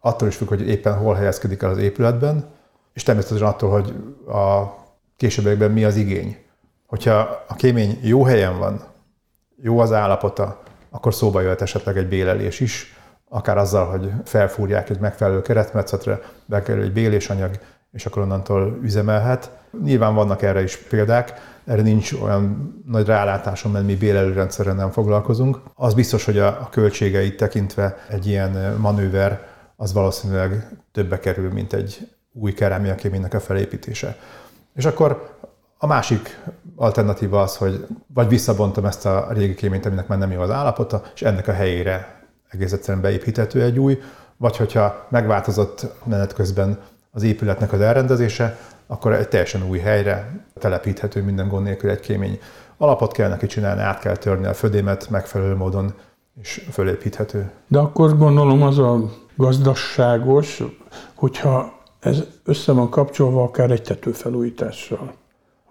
attól 0.05 0.27
is 0.27 0.35
függ, 0.35 0.47
hogy 0.47 0.67
éppen 0.67 0.97
hol 0.97 1.15
helyezkedik 1.15 1.61
el 1.61 1.69
az 1.69 1.77
épületben, 1.77 2.45
és 2.93 3.03
természetesen 3.03 3.47
attól, 3.47 3.69
hogy 3.69 3.93
a 4.27 4.75
későbbiekben 5.17 5.71
mi 5.71 5.83
az 5.83 5.95
igény. 5.95 6.37
Hogyha 6.85 7.43
a 7.47 7.55
kémény 7.55 7.99
jó 8.01 8.23
helyen 8.23 8.57
van, 8.57 8.83
jó 9.61 9.79
az 9.79 9.91
állapota, 9.91 10.61
akkor 10.89 11.13
szóba 11.13 11.41
jöhet 11.41 11.61
esetleg 11.61 11.97
egy 11.97 12.07
bélelés 12.07 12.59
is, 12.59 12.95
akár 13.29 13.57
azzal, 13.57 13.85
hogy 13.85 14.11
felfúrják 14.23 14.89
egy 14.89 14.99
megfelelő 14.99 15.41
keretmetszetre, 15.41 16.21
bekerül 16.45 16.83
egy 16.83 16.93
bélésanyag, 16.93 17.59
és 17.91 18.05
akkor 18.05 18.21
onnantól 18.21 18.79
üzemelhet. 18.81 19.51
Nyilván 19.83 20.15
vannak 20.15 20.41
erre 20.41 20.63
is 20.63 20.77
példák, 20.77 21.33
erre 21.65 21.81
nincs 21.81 22.13
olyan 22.13 22.73
nagy 22.87 23.05
rálátásom, 23.05 23.71
mert 23.71 23.85
mi 23.85 23.95
bélelőrendszerrel 23.95 24.73
nem 24.73 24.91
foglalkozunk. 24.91 25.57
Az 25.75 25.93
biztos, 25.93 26.25
hogy 26.25 26.37
a, 26.37 26.67
költségeit 26.71 27.37
tekintve 27.37 27.97
egy 28.09 28.27
ilyen 28.27 28.75
manőver 28.79 29.53
az 29.75 29.93
valószínűleg 29.93 30.67
többe 30.91 31.19
kerül, 31.19 31.51
mint 31.51 31.73
egy 31.73 32.07
új 32.33 32.53
kerámia 32.53 32.95
kéménynek 32.95 33.33
a 33.33 33.39
felépítése. 33.39 34.17
És 34.75 34.85
akkor 34.85 35.37
a 35.77 35.87
másik 35.87 36.39
alternatíva 36.75 37.41
az, 37.41 37.57
hogy 37.57 37.87
vagy 38.13 38.27
visszabontom 38.27 38.85
ezt 38.85 39.05
a 39.05 39.27
régi 39.31 39.53
kéményt, 39.53 39.85
aminek 39.85 40.07
már 40.07 40.17
nem 40.17 40.31
jó 40.31 40.41
az 40.41 40.49
állapota, 40.49 41.03
és 41.13 41.21
ennek 41.21 41.47
a 41.47 41.53
helyére 41.53 42.23
egész 42.49 42.71
egyszerűen 42.71 43.03
beépíthető 43.03 43.61
egy 43.61 43.79
új, 43.79 43.99
vagy 44.37 44.57
hogyha 44.57 45.05
megváltozott 45.09 45.85
menet 46.03 46.33
közben 46.33 46.79
az 47.11 47.23
épületnek 47.23 47.73
az 47.73 47.81
elrendezése, 47.81 48.57
akkor 48.87 49.13
egy 49.13 49.27
teljesen 49.27 49.67
új 49.67 49.79
helyre 49.79 50.45
telepíthető 50.59 51.23
minden 51.23 51.47
gond 51.47 51.63
nélkül 51.63 51.89
egy 51.89 51.99
kémény. 51.99 52.39
Alapot 52.77 53.11
kell 53.11 53.29
neki 53.29 53.45
csinálni, 53.45 53.81
át 53.81 53.99
kell 53.99 54.15
törni 54.15 54.45
a 54.45 54.53
födémet 54.53 55.09
megfelelő 55.09 55.55
módon, 55.55 55.93
és 56.41 56.67
fölépíthető. 56.71 57.51
De 57.67 57.79
akkor 57.79 58.17
gondolom 58.17 58.63
az 58.63 58.77
a 58.77 58.99
gazdaságos, 59.35 60.63
hogyha 61.13 61.73
ez 61.99 62.23
össze 62.43 62.71
van 62.71 62.89
kapcsolva 62.89 63.43
akár 63.43 63.71
egy 63.71 63.81
tetőfelújítással 63.81 65.13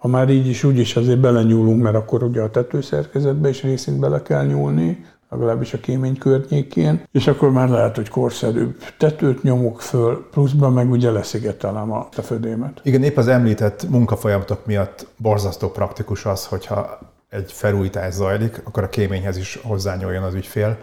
ha 0.05 0.11
már 0.11 0.31
így 0.31 0.47
is, 0.47 0.65
úgy 0.65 0.79
is 0.79 0.97
azért 0.97 1.19
belenyúlunk, 1.19 1.83
mert 1.83 1.97
akkor 1.97 2.23
ugye 2.23 2.43
a 2.43 2.51
tetőszerkezetbe 2.51 3.49
is 3.49 3.63
részint 3.63 3.99
bele 3.99 4.23
kell 4.23 4.47
nyúlni, 4.47 5.05
legalábbis 5.31 5.75
a 5.75 5.81
kémény 5.81 6.19
környékén, 6.19 7.03
és 7.13 7.27
akkor 7.27 7.51
már 7.51 7.69
lehet, 7.69 7.97
hogy 7.97 8.09
korszerűbb 8.09 8.77
tetőt 8.99 9.43
nyomok 9.43 9.81
föl, 9.81 10.27
pluszban 10.31 10.73
meg 10.73 10.91
ugye 10.91 11.11
leszigetelem 11.11 11.93
a 11.93 12.09
födémet. 12.23 12.81
Igen, 12.83 13.03
épp 13.03 13.17
az 13.17 13.29
említett 13.29 13.89
munkafolyamatok 13.91 14.67
miatt 14.67 15.07
borzasztó 15.17 15.71
praktikus 15.71 16.25
az, 16.25 16.47
hogyha 16.47 16.99
egy 17.29 17.53
felújítás 17.53 18.13
zajlik, 18.13 18.61
akkor 18.65 18.83
a 18.83 18.89
kéményhez 18.89 19.37
is 19.37 19.61
hozzányúljon 19.63 20.23
az 20.23 20.35
ügyfél, 20.35 20.79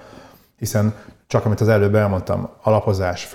hiszen 0.57 0.93
csak 1.31 1.45
amit 1.45 1.61
az 1.61 1.67
előbb 1.67 1.95
elmondtam, 1.95 2.49
alapozás, 2.61 3.29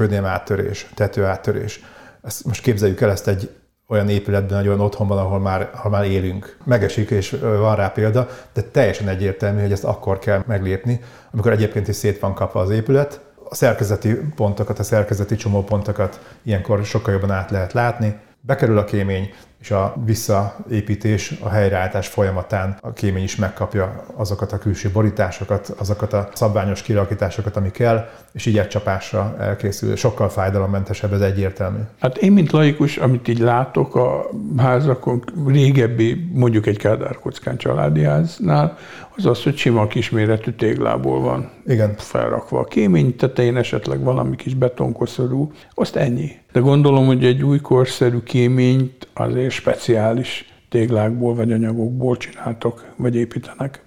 tető 0.94 1.24
áttörés, 1.24 1.80
ezt 2.22 2.44
most 2.44 2.62
képzeljük 2.62 3.00
el 3.00 3.10
ezt 3.10 3.28
egy 3.28 3.50
olyan 3.88 4.08
épületben, 4.08 4.58
egy 4.58 4.66
olyan 4.66 4.80
otthonban, 4.80 5.18
ahol 5.18 5.38
már, 5.38 5.70
ahol 5.74 5.90
már 5.90 6.04
élünk. 6.04 6.56
Megesik, 6.64 7.10
és 7.10 7.36
van 7.40 7.76
rá 7.76 7.88
példa, 7.88 8.28
de 8.52 8.62
teljesen 8.62 9.08
egyértelmű, 9.08 9.60
hogy 9.60 9.72
ezt 9.72 9.84
akkor 9.84 10.18
kell 10.18 10.42
meglépni, 10.46 11.00
amikor 11.32 11.52
egyébként 11.52 11.88
is 11.88 11.96
szét 11.96 12.18
van 12.18 12.34
kapva 12.34 12.60
az 12.60 12.70
épület. 12.70 13.20
A 13.48 13.54
szerkezeti 13.54 14.14
pontokat, 14.34 14.78
a 14.78 14.82
szerkezeti 14.82 15.36
csomópontokat 15.36 16.20
ilyenkor 16.42 16.84
sokkal 16.84 17.12
jobban 17.12 17.30
át 17.30 17.50
lehet 17.50 17.72
látni. 17.72 18.18
Bekerül 18.40 18.78
a 18.78 18.84
kémény, 18.84 19.30
és 19.66 19.72
a 19.72 19.94
visszaépítés, 20.04 21.34
a 21.40 21.48
helyreállítás 21.48 22.08
folyamatán 22.08 22.76
a 22.80 22.92
kémény 22.92 23.22
is 23.22 23.36
megkapja 23.36 24.04
azokat 24.16 24.52
a 24.52 24.58
külső 24.58 24.90
borításokat, 24.92 25.74
azokat 25.78 26.12
a 26.12 26.28
szabványos 26.34 26.82
kirakításokat, 26.82 27.56
ami 27.56 27.70
kell, 27.70 28.08
és 28.32 28.46
így 28.46 28.58
egy 28.58 28.68
csapásra 28.68 29.36
elkészül. 29.38 29.96
Sokkal 29.96 30.28
fájdalommentesebb, 30.28 31.12
ez 31.12 31.20
egyértelmű. 31.20 31.78
Hát 32.00 32.16
én, 32.16 32.32
mint 32.32 32.52
laikus, 32.52 32.96
amit 32.96 33.28
így 33.28 33.38
látok 33.38 33.94
a 33.94 34.30
házakon, 34.56 35.24
régebbi, 35.46 36.30
mondjuk 36.32 36.66
egy 36.66 36.78
Kádár 36.78 37.18
kockán 37.18 37.56
családi 37.56 38.02
háznál, 38.02 38.76
az 39.16 39.26
az, 39.26 39.42
hogy 39.42 39.56
sima 39.56 39.86
kisméretű 39.86 40.50
téglából 40.50 41.20
van 41.20 41.50
Igen. 41.66 41.94
felrakva 41.96 42.58
a 42.58 42.64
kémény 42.64 43.16
tetején, 43.16 43.56
esetleg 43.56 44.02
valami 44.02 44.36
kis 44.36 44.54
betonkoszorú, 44.54 45.52
azt 45.74 45.96
ennyi. 45.96 46.30
De 46.52 46.60
gondolom, 46.60 47.06
hogy 47.06 47.24
egy 47.24 47.42
új 47.42 47.60
korszerű 47.60 48.18
kéményt 48.18 49.08
azért 49.14 49.55
speciális 49.56 50.44
téglákból 50.68 51.34
vagy 51.34 51.52
anyagokból 51.52 52.16
csináltok, 52.16 52.84
vagy 52.96 53.14
építenek. 53.14 53.84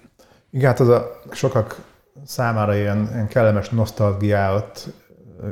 Igen, 0.50 0.66
hát 0.66 0.80
az 0.80 0.88
a 0.88 1.20
sokak 1.32 1.80
számára 2.26 2.76
ilyen, 2.76 3.08
ilyen 3.12 3.28
kellemes 3.28 3.68
nosztalgiát 3.68 4.92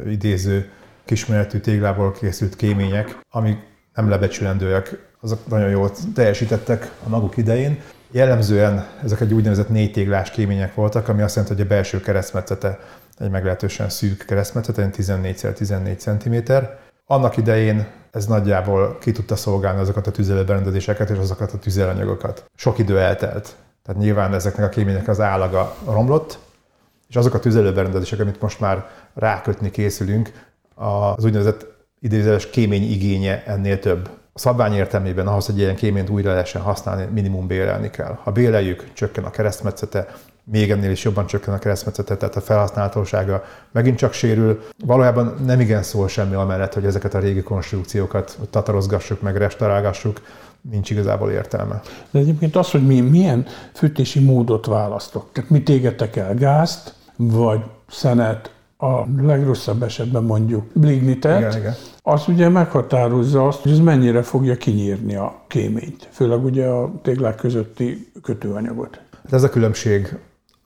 idéző 0.07 0.71
kisméretű 1.05 1.59
téglából 1.59 2.13
készült 2.13 2.57
kémények, 2.57 3.19
amik 3.31 3.59
nem 3.95 4.09
lebecsülendőek, 4.09 5.09
azok 5.21 5.47
nagyon 5.49 5.71
jól 5.71 5.91
teljesítettek 6.15 6.91
a 7.05 7.09
maguk 7.09 7.37
idején. 7.37 7.81
Jellemzően 8.11 8.87
ezek 9.03 9.21
egy 9.21 9.35
úgynevezett 9.35 9.69
négy 9.69 9.93
téglás 9.93 10.31
kémények 10.31 10.75
voltak, 10.75 11.09
ami 11.09 11.23
azt 11.23 11.35
jelenti, 11.35 11.57
hogy 11.57 11.65
a 11.67 11.69
belső 11.69 12.01
keresztmetszete 12.01 12.79
egy 13.19 13.31
meglehetősen 13.31 13.89
szűk 13.89 14.25
keresztmetszete, 14.25 14.91
14x14 14.93 15.97
cm. 15.97 16.55
Annak 17.07 17.37
idején 17.37 17.87
ez 18.19 18.27
nagyjából 18.27 18.99
ki 19.01 19.13
tudta 19.13 19.37
szolgálni 19.37 19.81
azokat 19.81 20.07
a 20.07 20.11
tüzelőberendezéseket 20.11 21.11
és 21.11 21.19
azokat 21.19 21.53
a 21.53 21.59
tüzelanyagokat. 21.59 22.45
Sok 22.57 22.79
idő 22.79 22.99
eltelt. 22.99 23.57
Tehát 23.83 24.01
nyilván 24.01 24.35
ezeknek 24.35 24.67
a 24.67 24.69
kémények 24.69 25.09
az 25.09 25.21
állaga 25.21 25.75
romlott, 25.85 26.39
és 27.09 27.17
azok 27.17 27.35
a 27.35 27.39
tüzelőberendezések, 27.39 28.21
amit 28.21 28.41
most 28.41 28.61
már 28.61 28.87
rákötni 29.15 29.71
készülünk, 29.71 30.33
az 30.75 31.25
úgynevezett 31.25 31.67
idézőes 32.01 32.51
kémény 32.51 32.91
igénye 32.91 33.45
ennél 33.47 33.79
több. 33.79 34.11
A 34.33 34.39
szabvány 34.39 34.73
értelmében 34.73 35.27
ahhoz, 35.27 35.47
hogy 35.47 35.59
ilyen 35.59 35.77
kéményt 35.77 36.09
újra 36.09 36.31
lehessen 36.31 36.63
használni, 36.63 37.05
minimum 37.13 37.47
bélelni 37.47 37.91
kell. 37.91 38.19
Ha 38.23 38.33
béleljük, 38.33 38.93
csökken 38.93 39.25
a 39.25 39.31
keresztmetszete, 39.31 40.15
még 40.51 40.71
ennél 40.71 40.91
is 40.91 41.05
jobban 41.05 41.27
csökken 41.27 41.55
a 41.55 41.59
keresztmetszete, 41.59 42.17
tehát 42.17 42.37
a 42.37 42.41
felhasználhatósága 42.41 43.45
megint 43.73 43.97
csak 43.97 44.13
sérül. 44.13 44.63
Valójában 44.85 45.35
nem 45.47 45.61
igen 45.61 45.83
szól 45.83 46.09
semmi 46.09 46.35
amellett, 46.35 46.75
hogy 46.75 46.85
ezeket 46.85 47.15
a 47.15 47.19
régi 47.19 47.43
konstrukciókat 47.43 48.39
tatarozgassuk, 48.51 49.21
meg 49.21 49.37
restaurálgassuk, 49.37 50.21
nincs 50.71 50.91
igazából 50.91 51.31
értelme. 51.31 51.81
De 52.11 52.19
egyébként 52.19 52.57
az, 52.57 52.71
hogy 52.71 52.87
mi, 52.87 53.01
milyen 53.01 53.47
fűtési 53.75 54.21
módot 54.25 54.67
választok, 54.67 55.33
tehát 55.33 55.51
mit 55.51 55.69
égetek 55.69 56.17
el, 56.17 56.35
gázt, 56.35 56.95
vagy 57.17 57.61
szenet, 57.89 58.53
a 58.81 59.05
legrosszabb 59.23 59.83
esetben 59.83 60.23
mondjuk 60.23 60.65
lignitet, 60.81 61.39
igen, 61.39 61.57
igen. 61.57 61.75
az 62.03 62.29
ugye 62.29 62.49
meghatározza 62.49 63.47
azt, 63.47 63.63
hogy 63.63 63.73
ez 63.73 63.79
mennyire 63.79 64.23
fogja 64.23 64.57
kinyírni 64.57 65.15
a 65.15 65.43
kéményt, 65.47 66.09
főleg 66.11 66.45
ugye 66.45 66.67
a 66.67 66.93
téglák 67.03 67.35
közötti 67.35 68.13
kötőanyagot. 68.23 69.01
Hát 69.23 69.33
ez 69.33 69.43
a 69.43 69.49
különbség 69.49 70.17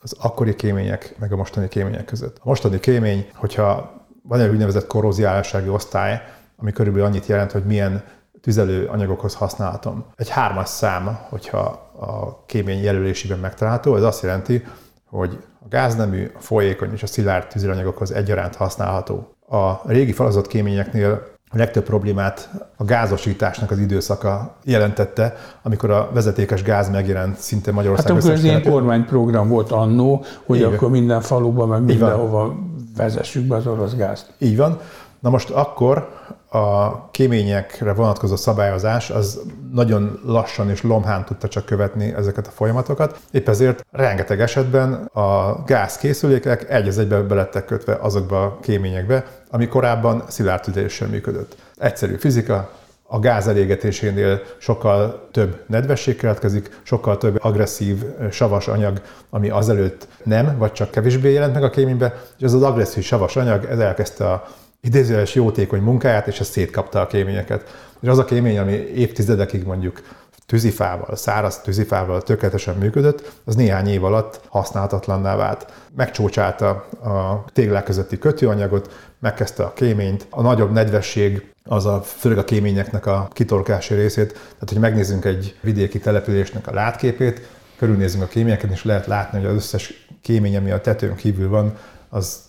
az 0.02 0.16
akkori 0.20 0.54
kémények 0.54 1.14
meg 1.18 1.32
a 1.32 1.36
mostani 1.36 1.68
kémények 1.68 2.04
között. 2.04 2.36
A 2.36 2.48
mostani 2.48 2.80
kémény, 2.80 3.30
hogyha 3.34 4.00
van 4.22 4.40
egy 4.40 4.50
úgynevezett 4.50 4.86
korróziálsági 4.86 5.68
osztály, 5.68 6.22
ami 6.56 6.72
körülbelül 6.72 7.06
annyit 7.06 7.26
jelent, 7.26 7.52
hogy 7.52 7.64
milyen 7.64 8.04
tüzelő 8.40 8.86
anyagokhoz 8.86 9.34
használhatom. 9.34 10.04
Egy 10.16 10.28
hármas 10.28 10.68
szám, 10.68 11.18
hogyha 11.28 11.60
a 12.00 12.44
kémény 12.46 12.82
jelölésében 12.82 13.38
megtalálható, 13.38 13.96
ez 13.96 14.02
azt 14.02 14.22
jelenti, 14.22 14.64
hogy 15.06 15.44
a 15.64 15.68
gáznemű, 15.68 16.30
a 16.36 16.40
folyékony 16.40 16.92
és 16.92 17.02
a 17.02 17.06
szilárd 17.06 17.46
tüzelőanyagokhoz 17.46 18.12
egyaránt 18.12 18.54
használható. 18.54 19.36
A 19.48 19.88
régi 19.88 20.12
falazott 20.12 20.46
kéményeknél 20.46 21.22
a 21.52 21.56
legtöbb 21.56 21.84
problémát 21.84 22.50
a 22.76 22.84
gázosításnak 22.84 23.70
az 23.70 23.78
időszaka 23.78 24.54
jelentette, 24.64 25.36
amikor 25.62 25.90
a 25.90 26.10
vezetékes 26.12 26.62
gáz 26.62 26.90
megjelent 26.90 27.38
szinte 27.38 27.72
Magyarország 27.72 28.06
Hát 28.06 28.16
amikor 28.16 28.32
ez 28.32 28.44
ilyen 28.44 28.62
kormányprogram 28.62 29.48
volt 29.48 29.70
annó, 29.70 30.24
hogy 30.46 30.56
Így 30.56 30.62
akkor 30.62 30.90
minden 30.90 31.20
faluban, 31.20 31.68
meg 31.68 31.82
mindenhova 31.82 32.54
vezessük 32.96 33.44
be 33.44 33.56
az 33.56 33.66
orosz 33.66 33.94
gázt. 33.94 34.32
Így 34.38 34.56
van. 34.56 34.78
Na 35.20 35.30
most 35.30 35.50
akkor 35.50 36.08
a 36.52 37.08
kéményekre 37.10 37.92
vonatkozó 37.92 38.36
szabályozás 38.36 39.10
az 39.10 39.40
nagyon 39.72 40.20
lassan 40.24 40.70
és 40.70 40.82
lomhán 40.82 41.24
tudta 41.24 41.48
csak 41.48 41.64
követni 41.64 42.14
ezeket 42.14 42.46
a 42.46 42.50
folyamatokat. 42.50 43.18
Épp 43.30 43.48
ezért 43.48 43.86
rengeteg 43.90 44.40
esetben 44.40 44.92
a 45.12 45.62
gázkészülékek 45.66 46.70
egy 46.70 46.88
az 46.88 46.98
egybe 46.98 47.20
belettek 47.20 47.64
kötve 47.64 47.94
azokba 48.00 48.42
a 48.42 48.58
kéményekbe, 48.60 49.24
ami 49.50 49.68
korábban 49.68 50.24
szilárd 50.28 50.62
tüdeléssel 50.62 51.08
működött. 51.08 51.56
Egyszerű 51.78 52.16
fizika, 52.16 52.70
a 53.12 53.18
gáz 53.18 53.48
elégetésénél 53.48 54.42
sokkal 54.58 55.28
több 55.30 55.62
nedvesség 55.66 56.16
keletkezik, 56.16 56.80
sokkal 56.82 57.18
több 57.18 57.38
agresszív 57.40 58.04
savas 58.30 58.68
anyag, 58.68 59.00
ami 59.30 59.48
azelőtt 59.48 60.08
nem, 60.24 60.58
vagy 60.58 60.72
csak 60.72 60.90
kevésbé 60.90 61.32
jelent 61.32 61.54
meg 61.54 61.62
a 61.62 61.70
kéménybe, 61.70 62.22
és 62.38 62.44
ez 62.44 62.52
az 62.52 62.62
agresszív 62.62 63.04
savas 63.04 63.36
anyag, 63.36 63.64
ez 63.64 63.78
elkezdte 63.78 64.30
a 64.30 64.44
idézőjeles 64.86 65.34
jótékony 65.34 65.80
munkáját, 65.80 66.26
és 66.26 66.40
ez 66.40 66.48
szétkapta 66.48 67.00
a 67.00 67.06
kéményeket. 67.06 67.90
És 68.00 68.08
az 68.08 68.18
a 68.18 68.24
kémény, 68.24 68.58
ami 68.58 68.72
évtizedekig 68.72 69.64
mondjuk 69.64 70.02
tűzifával, 70.46 71.16
száraz 71.16 71.60
tűzifával 71.60 72.22
tökéletesen 72.22 72.76
működött, 72.76 73.32
az 73.44 73.54
néhány 73.54 73.88
év 73.88 74.04
alatt 74.04 74.40
használhatatlanná 74.48 75.36
vált. 75.36 75.66
Megcsócsálta 75.96 76.68
a 77.02 77.44
téglák 77.52 77.84
közötti 77.84 78.18
kötőanyagot, 78.18 79.12
megkezdte 79.18 79.62
a 79.64 79.72
kéményt, 79.72 80.26
a 80.30 80.42
nagyobb 80.42 80.72
nedvesség 80.72 81.52
az 81.64 81.86
a, 81.86 82.02
főleg 82.02 82.38
a 82.38 82.44
kéményeknek 82.44 83.06
a 83.06 83.28
kitorkási 83.32 83.94
részét. 83.94 84.32
Tehát, 84.32 84.68
hogy 84.68 84.78
megnézzünk 84.78 85.24
egy 85.24 85.58
vidéki 85.60 85.98
településnek 85.98 86.66
a 86.66 86.74
látképét, 86.74 87.48
körülnézzünk 87.76 88.22
a 88.22 88.26
kéményeket, 88.26 88.70
és 88.70 88.84
lehet 88.84 89.06
látni, 89.06 89.38
hogy 89.38 89.48
az 89.48 89.54
összes 89.54 90.06
kémény, 90.22 90.56
ami 90.56 90.70
a 90.70 90.80
tetőn 90.80 91.14
kívül 91.14 91.48
van, 91.48 91.76
az 92.08 92.40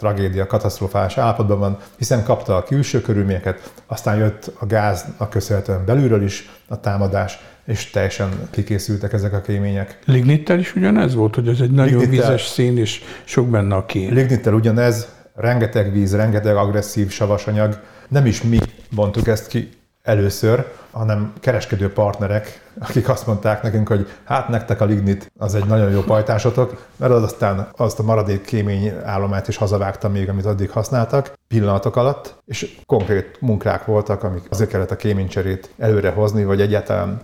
tragédia, 0.00 0.46
katasztrofális 0.46 1.18
állapotban 1.18 1.58
van, 1.58 1.78
hiszen 1.96 2.24
kapta 2.24 2.56
a 2.56 2.62
külső 2.62 3.00
körülményeket, 3.00 3.72
aztán 3.86 4.16
jött 4.16 4.52
a 4.58 4.66
gáznak 4.66 5.30
köszönhetően 5.30 5.84
belülről 5.84 6.22
is 6.22 6.50
a 6.68 6.80
támadás, 6.80 7.38
és 7.66 7.90
teljesen 7.90 8.28
kikészültek 8.50 9.12
ezek 9.12 9.32
a 9.32 9.40
kémények. 9.40 9.98
Lignittel 10.04 10.58
is 10.58 10.74
ugyanez 10.74 11.14
volt, 11.14 11.34
hogy 11.34 11.48
ez 11.48 11.60
egy 11.60 11.70
nagyon 11.70 11.98
Lignittel, 11.98 12.28
vízes 12.28 12.46
szín, 12.46 12.78
és 12.78 13.02
sok 13.24 13.48
benne 13.48 13.74
a 13.74 13.86
kén. 13.86 14.12
Lignittel 14.12 14.54
ugyanez, 14.54 15.08
rengeteg 15.34 15.92
víz, 15.92 16.14
rengeteg 16.14 16.56
agresszív 16.56 17.10
savasanyag. 17.10 17.80
Nem 18.08 18.26
is 18.26 18.42
mi 18.42 18.58
mondtuk 18.90 19.28
ezt 19.28 19.46
ki 19.46 19.68
először, 20.10 20.66
hanem 20.90 21.32
kereskedő 21.40 21.92
partnerek, 21.92 22.70
akik 22.78 23.08
azt 23.08 23.26
mondták 23.26 23.62
nekünk, 23.62 23.88
hogy 23.88 24.08
hát 24.24 24.48
nektek 24.48 24.80
a 24.80 24.84
lignit 24.84 25.32
az 25.38 25.54
egy 25.54 25.64
nagyon 25.64 25.90
jó 25.90 26.00
pajtásotok, 26.00 26.86
mert 26.96 27.12
az 27.12 27.22
aztán 27.22 27.68
azt 27.76 27.98
a 27.98 28.02
maradék 28.02 28.44
kémény 28.44 28.92
állomát 29.04 29.48
is 29.48 29.56
hazavágta 29.56 30.08
még, 30.08 30.28
amit 30.28 30.44
addig 30.46 30.70
használtak 30.70 31.32
pillanatok 31.48 31.96
alatt, 31.96 32.34
és 32.46 32.76
konkrét 32.86 33.36
munkák 33.40 33.84
voltak, 33.84 34.22
amik 34.22 34.42
azért 34.48 34.70
kellett 34.70 34.90
a 34.90 34.96
kéménycserét 34.96 35.70
előre 35.78 36.10
hozni, 36.10 36.44
vagy 36.44 36.60
egyáltalán 36.60 37.20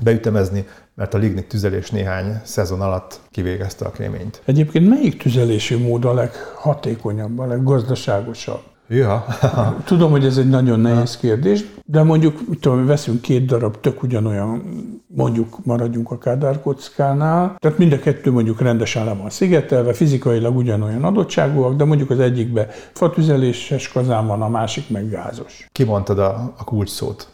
beütemezni, 0.00 0.66
mert 0.94 1.14
a 1.14 1.18
lignit 1.18 1.48
tüzelés 1.48 1.90
néhány 1.90 2.40
szezon 2.44 2.80
alatt 2.80 3.20
kivégezte 3.30 3.84
a 3.84 3.90
kéményt. 3.90 4.42
Egyébként 4.44 4.88
melyik 4.88 5.22
tüzelési 5.22 5.74
mód 5.74 6.04
a 6.04 6.14
leghatékonyabb, 6.14 7.38
a 7.38 7.46
leggazdaságosabb? 7.46 8.62
Ja. 8.88 9.24
Tudom, 9.84 10.10
hogy 10.10 10.24
ez 10.24 10.36
egy 10.36 10.48
nagyon 10.48 10.80
nehéz 10.80 11.16
kérdés, 11.16 11.64
de 11.84 12.02
mondjuk, 12.02 12.48
mit 12.48 12.60
tudom, 12.60 12.86
veszünk 12.86 13.20
két 13.20 13.46
darab 13.46 13.80
tök 13.80 14.02
ugyanolyan, 14.02 14.62
mondjuk 15.06 15.64
maradjunk 15.64 16.10
a 16.10 16.18
kádárkockánál, 16.18 17.54
tehát 17.58 17.78
mind 17.78 17.92
a 17.92 17.98
kettő 17.98 18.30
mondjuk 18.30 18.60
rendesen 18.60 19.04
le 19.04 19.14
van 19.14 19.30
szigetelve, 19.30 19.92
fizikailag 19.92 20.56
ugyanolyan 20.56 21.04
adottságúak, 21.04 21.76
de 21.76 21.84
mondjuk 21.84 22.10
az 22.10 22.20
egyikbe 22.20 22.68
fatüzeléses 22.92 23.88
kazán 23.88 24.26
van, 24.26 24.42
a 24.42 24.48
másik 24.48 24.90
meg 24.90 25.10
gázos. 25.10 25.68
Kimondtad 25.72 26.18
a, 26.18 26.54
a 26.56 26.64
kulcs 26.64 26.90
szót 26.90 27.28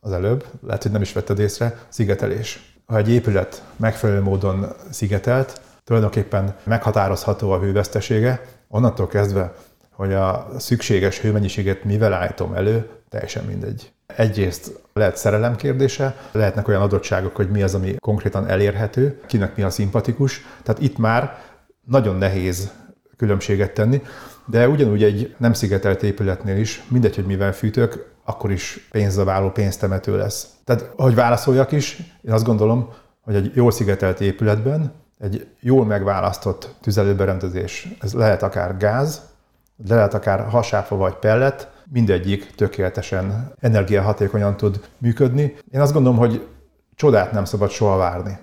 az 0.00 0.12
előbb, 0.12 0.44
lehet, 0.66 0.82
hogy 0.82 0.92
nem 0.92 1.02
is 1.02 1.12
vetted 1.12 1.38
észre, 1.38 1.78
szigetelés. 1.88 2.76
Ha 2.86 2.96
egy 2.96 3.08
épület 3.08 3.62
megfelelő 3.76 4.22
módon 4.22 4.66
szigetelt, 4.90 5.60
tulajdonképpen 5.84 6.54
meghatározható 6.64 7.50
a 7.50 7.58
hővesztesége, 7.58 8.40
onnantól 8.68 9.06
kezdve 9.06 9.54
hogy 9.98 10.12
a 10.12 10.46
szükséges 10.58 11.20
hőmennyiséget 11.20 11.84
mivel 11.84 12.12
állítom 12.12 12.54
elő, 12.54 12.88
teljesen 13.08 13.44
mindegy. 13.44 13.92
Egyrészt 14.06 14.80
lehet 14.92 15.16
szerelem 15.16 15.56
kérdése, 15.56 16.16
lehetnek 16.32 16.68
olyan 16.68 16.82
adottságok, 16.82 17.36
hogy 17.36 17.50
mi 17.50 17.62
az, 17.62 17.74
ami 17.74 17.94
konkrétan 18.00 18.46
elérhető, 18.46 19.20
kinek 19.26 19.56
mi 19.56 19.62
a 19.62 19.70
szimpatikus. 19.70 20.44
Tehát 20.62 20.82
itt 20.82 20.98
már 20.98 21.38
nagyon 21.84 22.16
nehéz 22.16 22.72
különbséget 23.16 23.74
tenni, 23.74 24.02
de 24.46 24.68
ugyanúgy 24.68 25.02
egy 25.02 25.34
nem 25.38 25.52
szigetelt 25.52 26.02
épületnél 26.02 26.56
is, 26.56 26.82
mindegy, 26.88 27.14
hogy 27.14 27.26
mivel 27.26 27.52
fűtök, 27.52 28.14
akkor 28.24 28.50
is 28.50 28.88
pénzaváló, 28.90 29.50
pénztemető 29.50 30.16
lesz. 30.16 30.46
Tehát, 30.64 30.90
hogy 30.96 31.14
válaszoljak 31.14 31.72
is, 31.72 31.96
én 32.22 32.32
azt 32.32 32.44
gondolom, 32.44 32.92
hogy 33.20 33.34
egy 33.34 33.50
jól 33.54 33.70
szigetelt 33.70 34.20
épületben 34.20 34.92
egy 35.20 35.48
jól 35.60 35.84
megválasztott 35.84 36.74
tüzelőberendezés, 36.80 37.88
ez 38.00 38.12
lehet 38.12 38.42
akár 38.42 38.76
gáz, 38.76 39.27
le 39.86 39.94
lehet 39.94 40.14
akár 40.14 40.48
hasáfa 40.48 40.96
vagy 40.96 41.14
pellet, 41.14 41.70
mindegyik 41.92 42.54
tökéletesen 42.54 43.52
energiahatékonyan 43.60 44.56
tud 44.56 44.80
működni. 44.98 45.56
Én 45.72 45.80
azt 45.80 45.92
gondolom, 45.92 46.18
hogy 46.18 46.46
csodát 46.94 47.32
nem 47.32 47.44
szabad 47.44 47.70
soha 47.70 47.96
várni. 47.96 48.38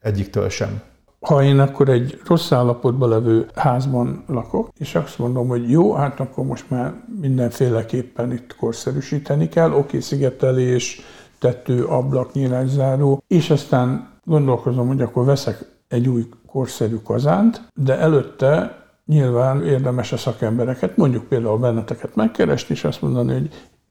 Egyiktől 0.00 0.48
sem. 0.48 0.80
Ha 1.20 1.42
én 1.42 1.58
akkor 1.58 1.88
egy 1.88 2.20
rossz 2.26 2.52
állapotban 2.52 3.08
levő 3.08 3.48
házban 3.54 4.24
lakok, 4.26 4.68
és 4.78 4.94
azt 4.94 5.18
mondom, 5.18 5.48
hogy 5.48 5.70
jó, 5.70 5.94
hát 5.94 6.20
akkor 6.20 6.44
most 6.44 6.70
már 6.70 6.94
mindenféleképpen 7.20 8.32
itt 8.32 8.56
korszerűsíteni 8.56 9.48
kell, 9.48 9.72
oké, 9.72 10.00
szigetelés, 10.00 11.00
tető, 11.38 11.84
ablak, 11.84 12.32
nyílászáró, 12.32 13.22
és 13.26 13.50
aztán 13.50 14.08
gondolkozom, 14.24 14.86
hogy 14.86 15.00
akkor 15.00 15.24
veszek 15.24 15.64
egy 15.88 16.08
új 16.08 16.28
korszerű 16.46 16.96
kazánt, 16.96 17.62
de 17.74 17.98
előtte 17.98 18.76
nyilván 19.08 19.64
érdemes 19.64 20.12
a 20.12 20.16
szakembereket, 20.16 20.96
mondjuk 20.96 21.24
például 21.24 21.58
benneteket 21.58 22.14
megkeresni, 22.14 22.74
és 22.74 22.84
azt 22.84 23.02
mondani, 23.02 23.32
hogy 23.32 23.48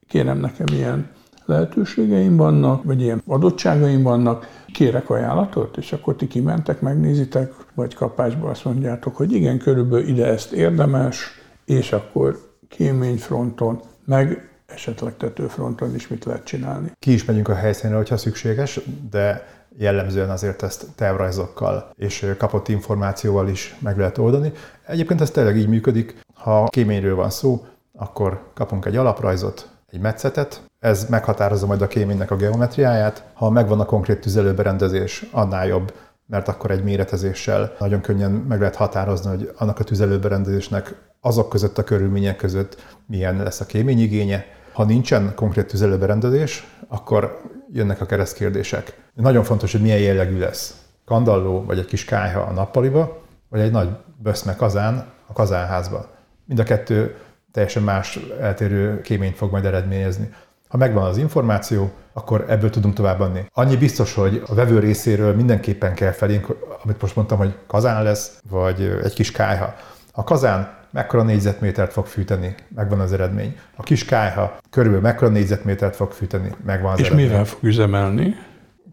kérem 0.08 0.40
nekem 0.40 0.66
ilyen 0.72 1.10
lehetőségeim 1.46 2.36
vannak, 2.36 2.84
vagy 2.84 3.02
ilyen 3.02 3.22
adottságaim 3.28 4.04
vannak, 4.04 4.48
kérek 4.74 5.10
ajánlatot, 5.10 5.78
és 5.78 5.94
akkor 5.94 6.16
ti 6.16 6.28
kimentek, 6.28 6.82
megnézitek, 6.82 7.54
vagy 7.76 7.94
kapásba 7.94 8.50
azt 8.50 8.66
mondjátok, 8.66 9.16
hogy 9.16 9.32
igen, 9.32 9.58
körülbelül 9.58 10.08
ide 10.08 10.26
ezt 10.26 10.52
érdemes, 10.52 11.32
és 11.66 11.92
akkor 11.92 12.40
kéményfronton, 12.70 13.82
meg 14.06 14.50
esetleg 14.66 15.18
tetőfronton 15.18 15.96
is 15.96 16.08
mit 16.08 16.26
lehet 16.26 16.44
csinálni. 16.44 16.92
Ki 17.00 17.14
is 17.14 17.26
megyünk 17.26 17.48
a 17.48 17.56
helyszínre, 17.56 17.96
hogyha 17.96 18.18
szükséges, 18.18 18.80
de 19.10 19.48
jellemzően 19.78 20.30
azért 20.30 20.64
ezt 20.64 20.86
tervrajzokkal 20.96 21.92
és 21.96 22.34
kapott 22.38 22.68
információval 22.68 23.48
is 23.48 23.76
meg 23.80 23.98
lehet 23.98 24.18
oldani. 24.18 24.52
Egyébként 24.88 25.22
ez 25.22 25.32
tényleg 25.32 25.58
így 25.58 25.68
működik, 25.68 26.20
ha 26.34 26.68
kéményről 26.68 27.16
van 27.16 27.30
szó, 27.30 27.66
akkor 27.98 28.42
kapunk 28.54 28.86
egy 28.86 28.96
alaprajzot, 28.96 29.70
egy 29.92 30.00
metszetet, 30.00 30.62
ez 30.80 31.06
meghatározza 31.10 31.66
majd 31.66 31.82
a 31.82 31.88
kéménynek 31.88 32.32
a 32.32 32.36
geometriáját. 32.36 33.24
Ha 33.34 33.50
megvan 33.50 33.80
a 33.80 33.86
konkrét 33.86 34.22
tüzelőberendezés, 34.22 35.26
annál 35.32 35.68
jobb, 35.68 35.94
mert 36.26 36.48
akkor 36.48 36.72
egy 36.72 36.84
méretezéssel 36.84 37.76
nagyon 37.80 38.02
könnyen 38.02 38.32
meg 38.32 38.60
lehet 38.60 38.76
határozni, 38.76 39.30
hogy 39.30 39.52
annak 39.58 39.80
a 39.80 39.84
tüzelőberendezésnek 39.84 40.96
azok 41.22 41.50
között 41.50 41.78
a 41.78 41.84
körülmények 41.84 42.36
között 42.36 42.98
milyen 43.06 43.44
lesz 43.44 43.60
a 43.60 43.66
kéményigénye. 43.66 44.46
Ha 44.74 44.84
nincsen 44.84 45.34
konkrét 45.36 45.68
tüzelőberendezés, 45.68 46.68
akkor 46.88 47.42
jönnek 47.72 48.02
a 48.02 48.06
keresztkérdések. 48.06 48.98
Nagyon 49.14 49.44
fontos, 49.44 49.72
hogy 49.72 49.82
milyen 49.82 50.00
jellegű 50.00 50.40
lesz. 50.40 50.76
Kandalló 51.06 51.64
vagy 51.64 51.80
egy 51.80 51.86
kis 51.86 52.06
kájha 52.06 52.40
a 52.40 52.52
nappaliba, 52.52 53.22
vagy 53.50 53.60
egy 53.60 53.72
nagy 53.72 53.90
böszme 54.18 54.56
kazán 54.56 55.06
a 55.28 55.34
kazánházba. 55.34 56.10
Mind 56.46 56.60
a 56.60 56.64
kettő 56.64 57.16
teljesen 57.52 57.84
más 57.84 58.20
eltérő 58.40 59.02
kéményt 59.02 59.36
fog 59.36 59.52
majd 59.52 59.66
eredményezni. 59.66 60.30
Ha 60.68 60.78
megvan 60.78 61.04
az 61.04 61.18
információ, 61.18 61.92
akkor 62.14 62.46
ebből 62.48 62.70
tudunk 62.70 62.94
továbbadni. 62.94 63.50
Annyi 63.54 63.78
biztos, 63.78 64.14
hogy 64.14 64.44
a 64.48 64.54
vevő 64.54 64.80
részéről 64.80 65.36
mindenképpen 65.36 65.94
kell 65.94 66.12
felénk, 66.12 66.48
amit 66.84 67.02
most 67.02 67.16
mondtam, 67.16 67.38
hogy 67.38 67.56
kazán 67.68 68.04
lesz, 68.04 68.42
vagy 68.50 69.00
egy 69.04 69.14
kis 69.14 69.32
kájha. 69.32 69.76
A 70.12 70.24
kazán 70.24 70.77
mekkora 70.92 71.24
négyzetmétert 71.24 71.92
fog 71.92 72.06
fűteni, 72.06 72.56
megvan 72.76 73.00
az 73.00 73.14
eredmény. 73.14 73.58
A 73.76 73.84
kis 73.84 74.06
kájha 74.06 74.58
körülbelül 74.70 75.04
mekkora 75.04 75.32
négyzetmétert 75.32 75.96
fog 75.96 76.12
fűteni, 76.12 76.52
megvan 76.66 76.92
az 76.92 77.00
És 77.00 77.06
eredmény. 77.06 77.28
mivel 77.28 77.46
fog 77.46 77.64
üzemelni? 77.64 78.36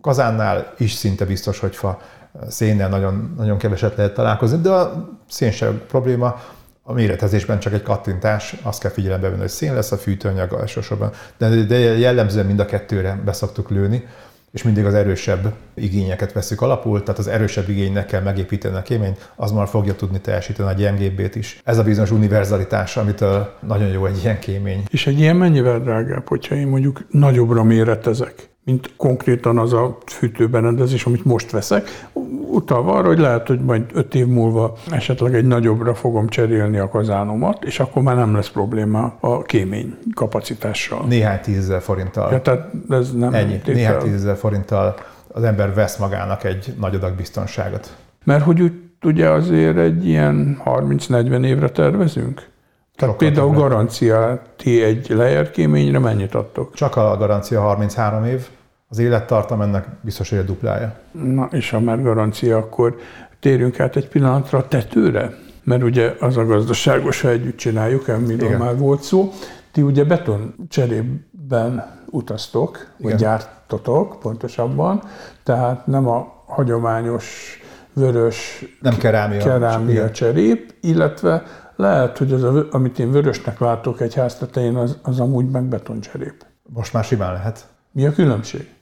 Kazánnál 0.01 0.75
is 0.79 0.93
szinte 0.93 1.25
biztos, 1.25 1.59
hogy 1.59 1.77
fa 1.77 2.01
szénnel 2.49 2.89
nagyon, 2.89 3.35
nagyon 3.37 3.59
keveset 3.59 3.97
lehet 3.97 4.15
találkozni, 4.15 4.61
de 4.61 4.71
a 4.71 5.09
szén 5.29 5.51
sem 5.51 5.83
probléma, 5.89 6.41
a 6.83 6.93
méretezésben 6.93 7.59
csak 7.59 7.73
egy 7.73 7.83
kattintás, 7.83 8.57
azt 8.63 8.81
kell 8.81 8.91
figyelembe 8.91 9.29
venni, 9.29 9.41
hogy 9.41 9.49
szén 9.49 9.75
lesz 9.75 9.93
a 9.93 9.97
fűtőanyag 9.97 10.53
elsősorban, 10.53 11.11
de, 11.39 11.49
de 11.49 11.77
jellemzően 11.79 12.47
mind 12.47 12.59
a 12.59 12.65
kettőre 12.65 13.21
beszoktuk 13.25 13.71
lőni, 13.71 14.07
és 14.55 14.63
mindig 14.63 14.85
az 14.85 14.95
erősebb 14.95 15.53
igényeket 15.75 16.33
veszük 16.33 16.61
alapul, 16.61 17.03
tehát 17.03 17.19
az 17.19 17.29
erősebb 17.29 17.69
igénynek 17.69 18.07
kell 18.07 18.23
megépíteni 18.23 18.77
a 18.77 18.83
kéményt, 18.83 19.31
az 19.37 19.53
már 19.53 19.69
fogja 19.69 19.95
tudni 19.95 20.21
teljesíteni 20.21 20.69
a 20.69 20.73
gyengébbét 20.73 21.35
is. 21.35 21.61
Ez 21.65 21.79
a 21.79 21.83
bizonyos 21.83 22.11
univerzalitás, 22.11 22.97
amitől 22.97 23.55
nagyon 23.67 23.89
jó 23.89 24.07
egy 24.07 24.21
ilyen 24.23 24.39
kémény. 24.39 24.83
És 24.91 25.07
egy 25.07 25.19
ilyen 25.19 25.37
mennyivel 25.37 25.81
drágább, 25.81 26.29
hogyha 26.29 26.55
én 26.55 26.67
mondjuk 26.67 27.07
nagyobbra 27.11 27.63
méretezek? 27.63 28.54
Mint 28.65 28.91
konkrétan 28.97 29.59
az 29.59 29.73
a 29.73 29.99
fűtőberendezés, 30.07 31.05
amit 31.05 31.25
most 31.25 31.51
veszek, 31.51 32.09
utalva 32.51 32.93
arra, 32.93 33.07
hogy 33.07 33.19
lehet, 33.19 33.47
hogy 33.47 33.61
majd 33.61 33.83
öt 33.95 34.15
év 34.15 34.27
múlva 34.27 34.77
esetleg 34.91 35.35
egy 35.35 35.47
nagyobbra 35.47 35.95
fogom 35.95 36.29
cserélni 36.29 36.79
a 36.79 36.89
kazánomat, 36.89 37.65
és 37.65 37.81
akkor 37.81 38.03
már 38.03 38.17
nem 38.17 38.35
lesz 38.35 38.49
probléma 38.49 39.17
a 39.21 39.43
kémény 39.43 39.99
kapacitással. 40.15 41.05
Néhány 41.07 41.41
tízezer 41.41 41.81
forinttal. 41.81 42.33
Ja, 42.33 42.41
tehát 42.41 42.71
ez 42.89 43.13
nem 43.13 43.35
Ennyi. 43.35 43.61
Néhány 43.67 43.99
tízezer 43.99 44.37
forinttal 44.37 44.95
az 45.29 45.43
ember 45.43 45.75
vesz 45.75 45.97
magának 45.97 46.45
egy 46.45 46.75
nagy 46.81 46.95
adag 46.95 47.15
biztonságot. 47.15 47.97
Mert 48.25 48.45
hogy 48.45 48.61
úgy 48.63 48.73
ugye 49.03 49.29
azért 49.29 49.77
egy 49.77 50.07
ilyen 50.07 50.61
30-40 50.65 51.45
évre 51.45 51.69
tervezünk? 51.69 52.53
Tehát 52.97 53.15
Sokkal 53.15 53.29
például 53.29 53.51
többre. 53.53 53.69
garancia, 53.69 54.43
ti 54.57 54.83
egy 54.83 55.09
lejerkéményre 55.09 55.99
mennyit 55.99 56.35
adtok? 56.35 56.75
Csak 56.75 56.97
a 56.97 57.17
garancia 57.17 57.61
33 57.61 58.25
év, 58.25 58.47
az 58.89 58.99
élettartam 58.99 59.61
ennek 59.61 59.87
biztos, 60.01 60.31
hogy 60.31 60.39
a 60.39 60.43
duplája. 60.43 60.95
Na, 61.13 61.49
és 61.51 61.71
ha 61.71 61.81
már 61.81 62.03
garancia, 62.03 62.57
akkor 62.57 62.97
térjünk 63.41 63.81
át 63.81 63.97
egy 63.97 64.09
pillanatra 64.09 64.59
a 64.59 64.69
tetőre, 64.69 65.35
mert 65.63 65.83
ugye 65.83 66.15
az 66.21 66.37
a 66.37 66.45
gazdaságos, 66.47 67.21
ha 67.21 67.29
együtt 67.29 67.57
csináljuk, 67.57 68.09
amiről 68.09 68.49
Igen. 68.49 68.59
már 68.59 68.79
volt 68.79 69.03
szó. 69.03 69.33
Ti 69.73 69.83
ugye 69.83 70.05
beton 70.05 70.55
cserében 70.69 72.01
utaztok, 72.11 72.87
vagy 72.97 73.07
Igen. 73.07 73.17
gyártotok 73.17 74.21
pontosabban, 74.21 75.03
tehát 75.43 75.87
nem 75.87 76.09
a 76.09 76.43
hagyományos 76.47 77.59
vörös 77.93 78.65
nem 78.81 78.97
kerámia, 78.97 79.39
kerámia 79.45 80.11
cserép, 80.11 80.75
illetve 80.81 81.43
lehet, 81.77 82.19
hogy 82.19 82.33
az, 82.33 82.43
a, 82.43 82.67
amit 82.71 82.99
én 82.99 83.11
vörösnek 83.11 83.59
látok 83.59 84.01
egy 84.01 84.15
ház 84.15 84.35
tetején, 84.35 84.77
az, 84.77 84.99
az 85.03 85.21
amúgy 85.21 85.51
meg 85.51 85.65
betoncserép. 85.65 86.45
Most 86.63 86.93
már 86.93 87.05
simán 87.05 87.33
lehet. 87.33 87.67
Mi 87.93 88.07
a 88.07 88.13
különbség? 88.13 88.73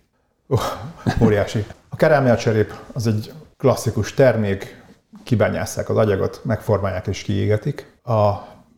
Oh, 0.46 0.62
óriási. 1.22 1.64
A 1.88 1.96
kerámia 1.96 2.36
cserép 2.36 2.74
az 2.92 3.06
egy 3.06 3.32
klasszikus 3.56 4.14
termék, 4.14 4.82
kibányásszák 5.22 5.88
az 5.88 5.96
agyagot, 5.96 6.40
megformálják 6.44 7.06
és 7.06 7.22
kiégetik. 7.22 8.00
A 8.04 8.32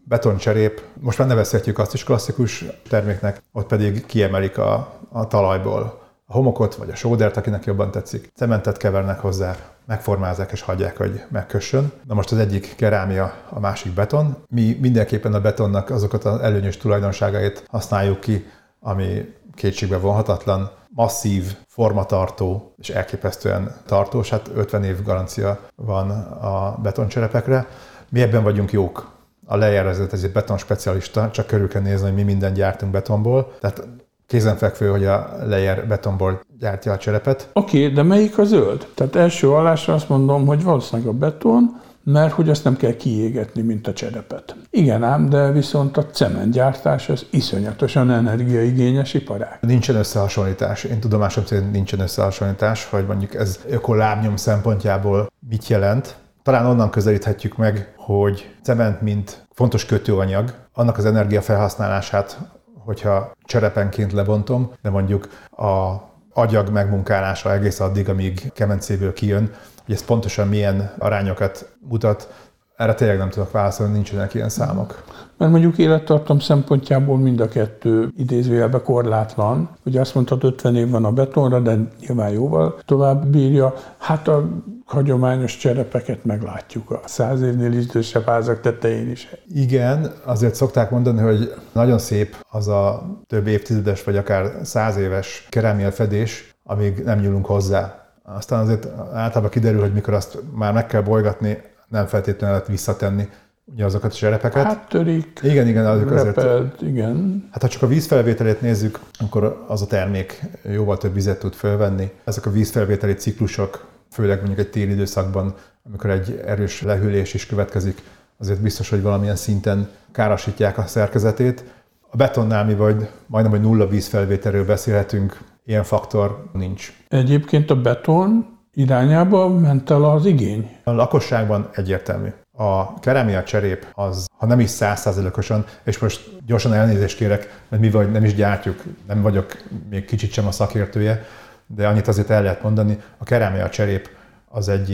betoncserép, 0.05 0.83
most 1.01 1.19
már 1.19 1.29
nevezhetjük 1.29 1.79
azt 1.79 1.95
is 1.95 2.05
klasszikus 2.05 2.65
terméknek, 2.89 3.43
ott 3.53 3.67
pedig 3.67 4.07
kiemelik 4.07 4.59
a, 4.59 4.99
a 5.13 5.27
talajból 5.27 6.03
a 6.27 6.33
homokot, 6.33 6.75
vagy 6.75 6.91
a 6.91 6.95
sódert, 6.95 7.37
akinek 7.37 7.65
jobban 7.65 7.91
tetszik. 7.91 8.33
Cementet 8.35 8.77
kevernek 8.77 9.21
hozzá, 9.21 9.57
megformázzák 9.87 10.53
és 10.53 10.61
hagyják, 10.61 10.97
hogy 10.97 11.23
megkössön. 11.29 11.93
Na 12.07 12.15
most 12.15 12.33
az 12.33 12.39
egyik 12.39 12.75
kerámia, 12.77 13.35
a 13.49 13.61
másik 13.61 13.93
beton. 13.93 14.37
Mi 14.49 14.79
mindenképpen 14.81 15.35
a 15.35 15.41
betonnak 15.41 15.91
azokat 15.91 16.25
az 16.25 16.41
előnyös 16.41 16.77
tulajdonságait 16.77 17.65
használjuk 17.71 18.21
ki, 18.21 18.47
ami 18.81 19.35
kétségbe 19.55 19.97
vonhatatlan, 19.97 20.71
masszív, 20.89 21.57
formatartó 21.69 22.75
és 22.79 22.91
elképesztően 22.91 23.75
tartós. 23.87 24.31
Hát 24.31 24.51
50 24.55 24.85
év 24.85 25.03
garancia 25.03 25.61
van 25.75 26.11
a 26.41 26.79
betoncserepekre. 26.83 27.67
Mi 28.09 28.23
ebben 28.23 28.43
vagyunk 28.43 28.73
jók. 28.73 29.13
A 29.47 29.57
lejelezett 29.57 30.13
ez 30.13 30.23
egy 30.23 30.33
beton 30.33 30.59
specialista, 30.59 31.31
csak 31.31 31.47
körül 31.47 31.69
kell 31.69 31.83
nézni, 31.83 32.07
hogy 32.07 32.15
mi 32.15 32.23
minden 32.23 32.53
gyártunk 32.53 32.93
betonból. 32.93 33.53
Tehát 33.61 33.83
kézenfekvő, 34.27 34.91
hogy 34.91 35.05
a 35.05 35.37
lejer 35.47 35.87
betonból 35.87 36.41
gyártja 36.59 36.93
a 36.93 36.97
cserepet. 36.97 37.51
Oké, 37.53 37.83
okay, 37.83 37.95
de 37.95 38.03
melyik 38.03 38.39
a 38.39 38.45
zöld? 38.45 38.87
Tehát 38.95 39.17
első 39.17 39.51
alásra 39.51 39.95
azt 39.95 40.09
mondom, 40.09 40.47
hogy 40.47 40.63
valószínűleg 40.63 41.15
a 41.15 41.19
beton, 41.19 41.83
mert 42.05 42.33
hogy 42.33 42.49
azt 42.49 42.65
nem 42.65 42.77
kell 42.77 42.97
kiégetni, 42.97 43.63
mint 43.63 43.87
a 43.87 43.93
cserepet. 43.93 44.57
Igen 44.71 45.03
ám, 45.03 45.29
de 45.29 45.53
viszont 45.53 45.97
a 45.97 46.07
cementgyártás 46.07 47.09
az 47.09 47.27
iszonyatosan 47.31 48.11
energiaigényes 48.11 49.15
iparág. 49.15 49.59
Nincsen 49.61 49.97
összehasonlítás. 49.97 50.85
Én 50.85 51.01
tudomásom 51.01 51.45
szerint 51.45 51.73
nincsen 51.73 52.01
összehasonlítás, 52.01 52.85
hogy 52.85 53.07
mondjuk 53.07 53.35
ez 53.35 53.61
ökolábnyom 53.69 54.37
szempontjából 54.37 55.31
mit 55.49 55.69
jelent. 55.69 56.17
Talán 56.43 56.67
onnan 56.67 56.91
közelíthetjük 56.91 57.57
meg, 57.57 57.95
hogy 57.97 58.55
cement, 58.63 59.01
mint 59.01 59.47
fontos 59.53 59.87
kötőanyag, 59.87 60.55
annak 60.73 60.99
az 60.99 61.05
energiafelhasználását 61.05 62.39
hogyha 62.85 63.33
cserepenként 63.45 64.13
lebontom, 64.13 64.73
de 64.83 64.91
mondjuk 64.91 65.29
a 65.51 65.95
agyag 66.33 66.69
megmunkálása 66.69 67.53
egész 67.53 67.81
addig, 67.81 68.09
amíg 68.09 68.53
kemencéből 68.53 69.13
kijön, 69.13 69.51
hogy 69.85 69.95
ez 69.95 70.05
pontosan 70.05 70.49
milyen 70.49 70.95
arányokat 70.99 71.77
mutat, 71.89 72.44
erre 72.77 72.95
tényleg 72.95 73.19
nem 73.19 73.31
tudok 73.31 73.51
válaszolni, 73.51 73.93
nincsenek 73.93 74.35
ilyen 74.35 74.49
számok. 74.49 75.05
Mert 75.39 75.51
mondjuk 75.51 75.79
élettartam 75.79 76.39
szempontjából 76.39 77.19
mind 77.19 77.41
a 77.41 77.49
kettő 77.49 78.09
idézőjelben 78.17 78.83
korlátlan. 78.83 79.69
Ugye 79.85 80.01
azt 80.01 80.15
mondtad, 80.15 80.45
50 80.45 80.77
év 80.77 80.91
van 80.91 81.05
a 81.05 81.13
betonra, 81.13 81.61
de 81.61 81.77
nyilván 82.01 82.31
jóval 82.31 82.79
tovább 82.85 83.27
bírja. 83.27 83.75
Hát 83.99 84.29
a 84.29 84.49
hagyományos 84.85 85.57
cserepeket 85.57 86.25
meglátjuk 86.25 86.91
a 86.91 87.01
száz 87.05 87.43
évnél 87.43 87.73
idősebb 87.73 88.25
házak 88.25 88.61
tetején 88.61 89.11
is. 89.11 89.29
Igen, 89.55 90.13
azért 90.25 90.55
szokták 90.55 90.91
mondani, 90.91 91.21
hogy 91.21 91.55
nagyon 91.73 91.99
szép 91.99 92.37
az 92.51 92.69
a 92.69 93.07
több 93.27 93.47
évtizedes 93.47 94.05
vagy 94.05 94.17
akár 94.17 94.53
száz 94.63 94.97
éves 94.97 95.47
kerámia 95.51 95.93
fedés, 95.93 96.55
amíg 96.65 97.03
nem 97.05 97.19
nyúlunk 97.19 97.47
hozzá. 97.47 98.09
Aztán 98.23 98.61
azért 98.61 98.87
általában 99.13 99.51
kiderül, 99.51 99.81
hogy 99.81 99.93
mikor 99.93 100.15
azt 100.15 100.39
már 100.55 100.73
meg 100.73 100.87
kell 100.87 101.03
bolygatni, 101.03 101.59
nem 101.95 102.07
feltétlenül 102.07 102.55
lehet 102.55 102.71
visszatenni 102.71 103.29
ugye 103.65 103.85
azokat 103.85 104.13
a 104.13 104.15
serepeket. 104.15 104.65
Hát 104.65 104.89
törik, 104.89 105.41
igen, 105.43 105.69
igen, 105.69 105.87
azok 105.87 106.11
reped, 106.11 106.37
azért, 106.37 106.83
igen. 106.83 107.49
Hát 107.51 107.63
ha 107.63 107.69
csak 107.69 107.83
a 107.83 107.87
vízfelvételét 107.87 108.61
nézzük, 108.61 108.99
akkor 109.19 109.65
az 109.69 109.83
a 109.83 109.87
termék 109.87 110.43
jóval 110.63 110.99
több 110.99 111.15
vizet 111.15 111.39
tud 111.39 111.55
fölvenni. 111.55 112.11
Ezek 112.25 112.47
a 112.47 112.51
vízfelvételi 112.51 113.15
ciklusok, 113.15 113.87
főleg 114.11 114.37
mondjuk 114.37 114.59
egy 114.59 114.71
téli 114.71 114.93
időszakban, 114.93 115.55
amikor 115.83 116.11
egy 116.11 116.43
erős 116.47 116.83
lehűlés 116.83 117.35
is 117.35 117.47
következik, 117.47 118.03
azért 118.39 118.61
biztos, 118.61 118.91
hogy 118.91 119.03
valamilyen 119.03 119.37
szinten 119.37 119.89
károsítják 120.13 120.79
a 120.79 120.87
szerkezetét. 120.87 121.65
A 122.11 122.17
betonnál 122.17 122.65
mi 122.65 122.75
vagy 122.75 123.09
majdnem, 123.27 123.53
hogy 123.53 123.63
nulla 123.69 123.89
vízfelvételről 123.89 124.65
beszélhetünk, 124.65 125.39
ilyen 125.67 125.83
faktor 125.83 126.45
nincs. 126.53 126.93
Egyébként 127.09 127.71
a 127.71 127.81
beton 127.81 128.54
irányába 128.75 129.49
ment 129.49 129.91
el 129.91 130.05
az 130.05 130.27
igény? 130.27 130.77
A 130.85 130.91
lakosságban 130.91 131.69
egyértelmű. 131.73 132.29
A 132.57 132.99
kerámia 133.01 133.43
cserép 133.43 133.87
az, 133.93 134.27
ha 134.37 134.47
nem 134.47 134.61
is 134.61 134.71
százszázalékosan, 134.71 135.65
és 135.85 135.99
most 135.99 136.31
gyorsan 136.47 136.73
elnézést 136.73 137.17
kérek, 137.17 137.63
mert 137.69 137.83
mi 137.83 137.91
vagy 137.91 138.11
nem 138.11 138.25
is 138.25 138.35
gyártjuk, 138.35 138.83
nem 139.07 139.23
vagyok 139.23 139.53
még 139.91 140.05
kicsit 140.05 140.33
sem 140.33 140.47
a 140.47 140.53
szakértője, 140.53 141.25
de 141.67 141.89
annyit 141.89 142.09
azért 142.09 142.31
el 142.31 142.43
lehet 142.43 142.63
mondani, 142.63 142.99
a 143.19 143.25
kerámia 143.25 143.69
cserép 143.69 144.09
az 144.49 144.69
egy, 144.69 144.91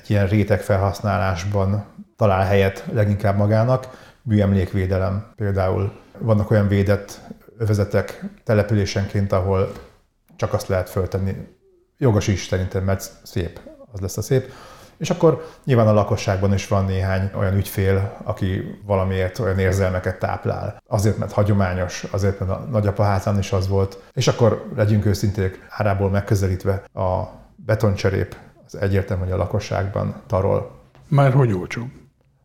egy 0.00 0.10
ilyen 0.10 0.26
réteg 0.26 0.60
felhasználásban 0.60 1.84
talál 2.16 2.46
helyet 2.46 2.84
leginkább 2.92 3.36
magának, 3.36 4.10
műemlékvédelem 4.22 5.32
például. 5.36 5.92
Vannak 6.18 6.50
olyan 6.50 6.68
védett 6.68 7.20
övezetek 7.58 8.24
településenként, 8.44 9.32
ahol 9.32 9.72
csak 10.36 10.52
azt 10.52 10.68
lehet 10.68 10.90
föltenni. 10.90 11.36
Jogos 12.02 12.28
is 12.28 12.46
szerintem, 12.46 12.84
mert 12.84 13.10
szép, 13.22 13.60
az 13.92 14.00
lesz 14.00 14.16
a 14.16 14.22
szép. 14.22 14.52
És 14.96 15.10
akkor 15.10 15.46
nyilván 15.64 15.86
a 15.86 15.92
lakosságban 15.92 16.52
is 16.52 16.68
van 16.68 16.84
néhány 16.84 17.30
olyan 17.34 17.56
ügyfél, 17.56 18.18
aki 18.22 18.78
valamiért 18.86 19.38
olyan 19.38 19.58
érzelmeket 19.58 20.18
táplál. 20.18 20.82
Azért, 20.86 21.18
mert 21.18 21.32
hagyományos, 21.32 22.04
azért, 22.10 22.38
mert 22.38 22.50
a 22.50 22.66
nagyapa 22.70 23.02
házán 23.02 23.38
is 23.38 23.52
az 23.52 23.68
volt. 23.68 24.02
És 24.12 24.28
akkor 24.28 24.64
legyünk 24.76 25.04
őszinték, 25.04 25.66
árából 25.68 26.10
megközelítve 26.10 26.72
a 26.92 27.22
betoncserép 27.56 28.36
az 28.66 28.74
egyértelmű, 28.74 29.22
hogy 29.22 29.32
a 29.32 29.36
lakosságban 29.36 30.14
tarol. 30.26 30.70
Már 31.08 31.32
hogy 31.32 31.52
olcsóbb? 31.52 31.88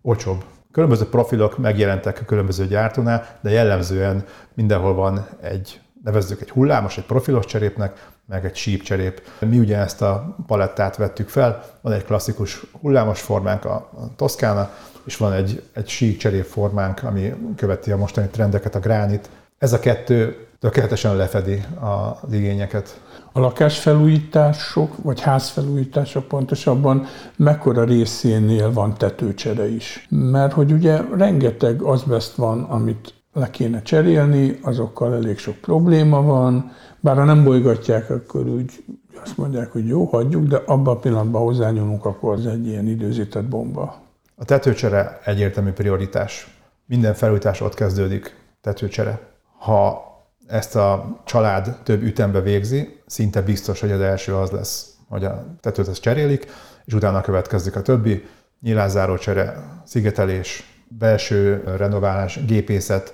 Olcsóbb. 0.01 0.43
Különböző 0.71 1.05
profilok 1.05 1.57
megjelentek 1.57 2.19
a 2.21 2.25
különböző 2.25 2.67
gyártónál, 2.67 3.37
de 3.41 3.49
jellemzően 3.49 4.25
mindenhol 4.53 4.93
van 4.93 5.27
egy, 5.41 5.81
nevezzük 6.03 6.41
egy 6.41 6.49
hullámos, 6.49 6.97
egy 6.97 7.05
profilos 7.05 7.45
cserépnek, 7.45 8.09
meg 8.25 8.45
egy 8.45 8.55
sípcserép. 8.55 9.21
Mi 9.39 9.59
ugye 9.59 9.77
ezt 9.77 10.01
a 10.01 10.35
palettát 10.47 10.95
vettük 10.95 11.29
fel, 11.29 11.63
van 11.81 11.93
egy 11.93 12.05
klasszikus 12.05 12.65
hullámos 12.81 13.21
formánk, 13.21 13.65
a 13.65 13.89
Toszkána, 14.15 14.69
és 15.05 15.17
van 15.17 15.33
egy, 15.33 15.63
egy 15.73 15.87
sípcserép 15.87 16.45
formánk, 16.45 17.03
ami 17.03 17.33
követi 17.55 17.91
a 17.91 17.97
mostani 17.97 18.27
trendeket, 18.27 18.75
a 18.75 18.79
gránit. 18.79 19.29
Ez 19.57 19.73
a 19.73 19.79
kettő 19.79 20.47
tökéletesen 20.59 21.15
lefedi 21.15 21.63
az 21.79 22.33
igényeket. 22.33 23.01
A 23.31 23.39
lakásfelújítások, 23.39 24.95
vagy 25.03 25.21
házfelújítások 25.21 26.27
pontosabban 26.27 27.05
mekkora 27.35 27.83
részénél 27.83 28.73
van 28.73 28.97
tetőcsere 28.97 29.69
is? 29.69 30.07
Mert 30.09 30.53
hogy 30.53 30.71
ugye 30.71 31.01
rengeteg 31.17 31.81
azbest 31.81 32.35
van, 32.35 32.63
amit 32.63 33.13
le 33.37 33.49
kéne 33.49 33.81
cserélni, 33.81 34.59
azokkal 34.61 35.15
elég 35.15 35.37
sok 35.37 35.55
probléma 35.55 36.21
van, 36.21 36.71
bár 36.99 37.15
ha 37.15 37.23
nem 37.23 37.43
bolygatják, 37.43 38.09
akkor 38.09 38.47
úgy 38.47 38.83
azt 39.23 39.37
mondják, 39.37 39.71
hogy 39.71 39.87
jó, 39.87 40.05
hagyjuk, 40.05 40.47
de 40.47 40.61
abban 40.65 40.95
a 40.95 40.99
pillanatban 40.99 41.41
hozzányúlunk, 41.41 42.05
akkor 42.05 42.33
az 42.33 42.45
egy 42.45 42.67
ilyen 42.67 42.87
időzített 42.87 43.45
bomba. 43.45 44.01
A 44.35 44.45
tetőcsere 44.45 45.19
egyértelmű 45.23 45.71
prioritás. 45.71 46.57
Minden 46.85 47.13
felújítás 47.13 47.61
ott 47.61 47.73
kezdődik, 47.73 48.35
tetőcsere. 48.61 49.19
Ha 49.57 50.05
ezt 50.47 50.75
a 50.75 51.17
család 51.25 51.77
több 51.83 52.01
ütembe 52.01 52.41
végzi, 52.41 52.99
szinte 53.05 53.41
biztos, 53.41 53.79
hogy 53.79 53.91
az 53.91 54.01
első 54.01 54.35
az 54.35 54.49
lesz, 54.49 54.95
hogy 55.09 55.25
a 55.25 55.45
tetőt 55.59 55.87
ezt 55.87 56.01
cserélik, 56.01 56.45
és 56.85 56.93
utána 56.93 57.21
következik 57.21 57.75
a 57.75 57.81
többi, 57.81 58.25
nyilázáró 58.61 59.17
csere, 59.17 59.63
szigetelés, 59.85 60.77
belső 60.87 61.63
renoválás, 61.77 62.45
gépészet, 62.45 63.13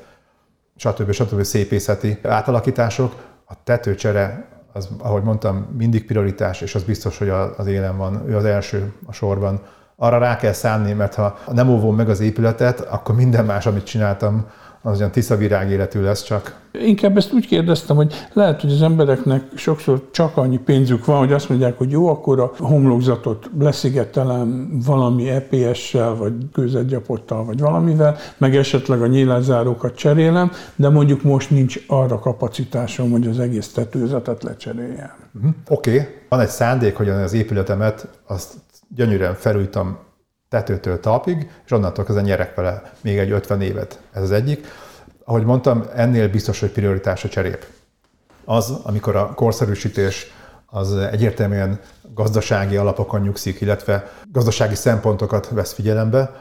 stb. 0.83 1.11
stb. 1.11 1.43
szépészeti 1.43 2.17
átalakítások. 2.23 3.13
A 3.45 3.53
tetőcsere, 3.63 4.47
az, 4.73 4.89
ahogy 4.97 5.23
mondtam, 5.23 5.67
mindig 5.77 6.05
prioritás, 6.05 6.61
és 6.61 6.75
az 6.75 6.83
biztos, 6.83 7.17
hogy 7.17 7.29
az 7.57 7.67
élen 7.67 7.97
van, 7.97 8.23
ő 8.27 8.35
az 8.35 8.45
első 8.45 8.93
a 9.05 9.11
sorban. 9.11 9.61
Arra 9.95 10.17
rá 10.17 10.35
kell 10.35 10.51
szállni, 10.51 10.93
mert 10.93 11.15
ha 11.15 11.37
nem 11.51 11.69
óvom 11.69 11.95
meg 11.95 12.09
az 12.09 12.19
épületet, 12.19 12.79
akkor 12.79 13.15
minden 13.15 13.45
más, 13.45 13.65
amit 13.65 13.83
csináltam, 13.83 14.47
az 14.85 14.97
olyan 14.97 15.11
tiszta 15.11 15.37
virág 15.37 15.69
életű 15.69 16.01
lesz 16.01 16.23
csak. 16.23 16.61
Inkább 16.71 17.17
ezt 17.17 17.33
úgy 17.33 17.47
kérdeztem, 17.47 17.95
hogy 17.95 18.13
lehet, 18.33 18.61
hogy 18.61 18.71
az 18.71 18.81
embereknek 18.81 19.43
sokszor 19.55 20.09
csak 20.11 20.37
annyi 20.37 20.57
pénzük 20.57 21.05
van, 21.05 21.17
hogy 21.17 21.33
azt 21.33 21.49
mondják, 21.49 21.77
hogy 21.77 21.91
jó, 21.91 22.07
akkor 22.07 22.39
a 22.39 22.51
homlokzatot 22.57 23.49
leszigetelem 23.59 24.79
valami 24.85 25.29
EPS-sel, 25.29 26.15
vagy 26.15 26.33
kőzetgyapottal, 26.53 27.45
vagy 27.45 27.59
valamivel, 27.59 28.17
meg 28.37 28.55
esetleg 28.55 29.01
a 29.01 29.07
nyílászárókat 29.07 29.95
cserélem, 29.95 30.51
de 30.75 30.89
mondjuk 30.89 31.23
most 31.23 31.49
nincs 31.49 31.79
arra 31.87 32.19
kapacitásom, 32.19 33.11
hogy 33.11 33.27
az 33.27 33.39
egész 33.39 33.71
tetőzetet 33.71 34.43
lecseréljem. 34.43 35.11
Uh-huh. 35.35 35.51
Oké, 35.69 35.91
okay. 35.91 36.07
van 36.29 36.39
egy 36.39 36.47
szándék, 36.47 36.95
hogy 36.95 37.09
az 37.09 37.33
épületemet 37.33 38.07
azt 38.27 38.53
gyönyörűen 38.95 39.33
felújítom 39.33 39.97
tetőtől 40.53 40.99
talpig, 40.99 41.49
és 41.65 41.71
onnantól 41.71 42.05
kezdve 42.05 42.23
nyerek 42.23 42.55
vele 42.55 42.91
még 43.01 43.17
egy 43.17 43.31
50 43.31 43.61
évet. 43.61 43.99
Ez 44.11 44.21
az 44.21 44.31
egyik. 44.31 44.67
Ahogy 45.23 45.45
mondtam, 45.45 45.83
ennél 45.95 46.29
biztos, 46.29 46.59
hogy 46.59 46.71
prioritás 46.71 47.23
a 47.23 47.29
cserép. 47.29 47.65
Az, 48.45 48.73
amikor 48.83 49.15
a 49.15 49.33
korszerűsítés 49.33 50.31
az 50.65 50.95
egyértelműen 50.95 51.79
gazdasági 52.13 52.75
alapokon 52.75 53.21
nyugszik, 53.21 53.61
illetve 53.61 54.11
gazdasági 54.31 54.75
szempontokat 54.75 55.49
vesz 55.49 55.73
figyelembe, 55.73 56.31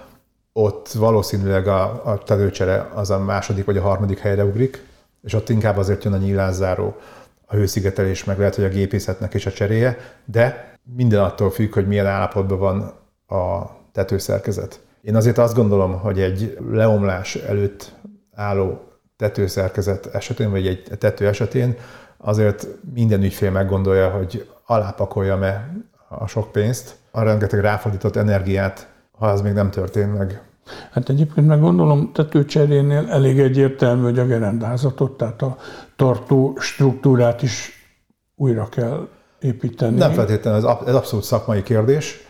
ott 0.53 0.88
valószínűleg 0.88 1.66
a, 1.66 2.03
a 2.05 2.18
tevőcsere 2.18 2.90
az 2.94 3.11
a 3.11 3.18
második 3.18 3.64
vagy 3.64 3.77
a 3.77 3.83
harmadik 3.83 4.18
helyre 4.18 4.44
ugrik, 4.44 4.87
és 5.22 5.33
ott 5.35 5.48
inkább 5.48 5.77
azért 5.77 6.05
jön 6.05 6.12
a 6.12 6.16
nyílászáró, 6.16 6.96
a 7.46 7.55
hőszigetelés, 7.55 8.25
meg 8.25 8.38
lehet, 8.38 8.55
hogy 8.55 8.64
a 8.64 8.68
gépészetnek 8.68 9.35
is 9.35 9.46
a 9.46 9.53
cseréje, 9.53 9.98
de 10.25 10.77
minden 10.96 11.20
attól 11.20 11.51
függ, 11.51 11.72
hogy 11.75 11.87
milyen 11.87 12.07
állapotban 12.07 12.59
van 12.59 12.92
a 13.38 13.81
tetőszerkezet. 13.92 14.81
Én 15.02 15.16
azért 15.16 15.38
azt 15.38 15.55
gondolom, 15.55 16.00
hogy 16.00 16.20
egy 16.20 16.59
leomlás 16.70 17.35
előtt 17.35 17.92
álló 18.35 18.81
tetőszerkezet 19.16 20.07
esetén, 20.07 20.50
vagy 20.50 20.66
egy 20.66 20.83
tető 20.98 21.26
esetén 21.26 21.76
azért 22.16 22.66
minden 22.94 23.22
ügyfél 23.22 23.50
meggondolja, 23.50 24.11
hogy 24.11 24.48
alápakoljam-e 24.66 25.68
a 26.09 26.26
sok 26.26 26.52
pénzt, 26.52 26.96
a 27.11 27.22
rengeteg 27.22 27.61
ráfordított 27.61 28.16
energiát, 28.16 28.88
ha 29.18 29.26
az 29.26 29.40
még 29.40 29.52
nem 29.52 29.70
történt 29.70 30.18
meg. 30.18 30.42
Hát 30.90 31.09
egyébként 31.09 31.46
meg 31.46 31.61
gondolom 31.61 32.12
tetőcserénél 32.12 33.07
elég 33.11 33.40
egyértelmű, 33.40 34.02
hogy 34.02 34.18
a 34.18 34.26
gerendázatot, 34.26 35.16
tehát 35.16 35.42
a 35.42 35.57
tartó 35.96 36.57
struktúrát 36.59 37.42
is 37.42 37.70
újra 38.35 38.68
kell 38.68 39.09
építeni. 39.40 39.96
Nem 39.96 40.12
feltétlenül, 40.12 40.68
ez 40.87 40.94
abszolút 40.94 41.24
szakmai 41.24 41.62
kérdés 41.62 42.26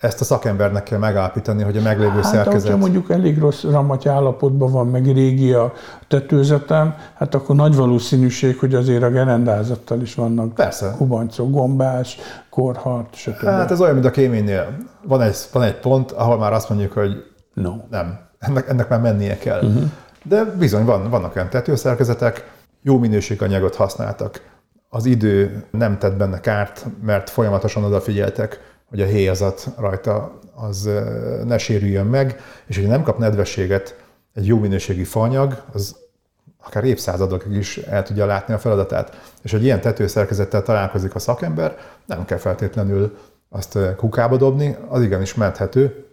ezt 0.00 0.20
a 0.20 0.24
szakembernek 0.24 0.82
kell 0.82 0.98
megállapítani, 0.98 1.62
hogy 1.62 1.76
a 1.76 1.80
meglévő 1.80 2.10
hát, 2.10 2.24
szerkezet... 2.24 2.70
Hát, 2.70 2.78
mondjuk 2.78 3.10
elég 3.10 3.38
rossz 3.38 3.62
ramatyi 3.62 4.08
állapotban 4.08 4.72
van, 4.72 4.86
meg 4.86 5.04
régi 5.04 5.52
a 5.52 5.72
tetőzetem, 6.08 6.94
hát 7.14 7.34
akkor 7.34 7.56
nagy 7.56 7.76
valószínűség, 7.76 8.58
hogy 8.58 8.74
azért 8.74 9.02
a 9.02 9.10
gerendázattal 9.10 10.00
is 10.00 10.14
vannak 10.14 10.54
Persze. 10.54 10.94
kubancok, 10.96 11.50
gombás, 11.50 12.18
korhat, 12.50 13.06
stb. 13.14 13.44
Hát 13.44 13.70
ez 13.70 13.80
olyan, 13.80 13.94
mint 13.94 14.06
a 14.06 14.10
kéménynél. 14.10 14.76
Van 15.06 15.20
egy, 15.20 15.36
van 15.52 15.62
egy 15.62 15.76
pont, 15.76 16.10
ahol 16.10 16.38
már 16.38 16.52
azt 16.52 16.68
mondjuk, 16.68 16.92
hogy 16.92 17.24
no. 17.54 17.72
nem, 17.90 18.18
ennek, 18.38 18.68
ennek 18.68 18.88
már 18.88 19.00
mennie 19.00 19.38
kell. 19.38 19.62
Uh-huh. 19.62 19.82
De 20.22 20.44
bizony 20.44 20.84
van, 20.84 21.10
vannak 21.10 21.36
olyan 21.36 21.48
tetőszerkezetek, 21.48 22.50
jó 22.82 22.98
minőséganyagot 22.98 23.74
használtak, 23.74 24.48
az 24.88 25.06
idő 25.06 25.64
nem 25.70 25.98
tett 25.98 26.16
benne 26.16 26.40
kárt, 26.40 26.86
mert 27.02 27.30
folyamatosan 27.30 27.84
odafigyeltek 27.84 28.60
hogy 28.90 29.00
a 29.00 29.06
héjazat 29.06 29.66
rajta 29.78 30.38
az 30.54 30.88
ne 31.44 31.58
sérüljön 31.58 32.06
meg, 32.06 32.40
és 32.66 32.76
hogy 32.76 32.86
nem 32.86 33.02
kap 33.02 33.18
nedvességet 33.18 33.96
egy 34.34 34.46
jó 34.46 34.58
minőségi 34.58 35.04
fanyag, 35.04 35.62
az 35.72 35.96
akár 36.62 36.84
évszázadokig 36.84 37.52
is 37.52 37.76
el 37.76 38.02
tudja 38.02 38.26
látni 38.26 38.54
a 38.54 38.58
feladatát. 38.58 39.32
És 39.42 39.50
hogy 39.50 39.64
ilyen 39.64 39.80
tetőszerkezettel 39.80 40.62
találkozik 40.62 41.14
a 41.14 41.18
szakember, 41.18 41.76
nem 42.06 42.24
kell 42.24 42.38
feltétlenül 42.38 43.18
azt 43.48 43.78
kukába 43.96 44.36
dobni, 44.36 44.76
az 44.88 45.02
igenis 45.02 45.34
menthető, 45.34 46.04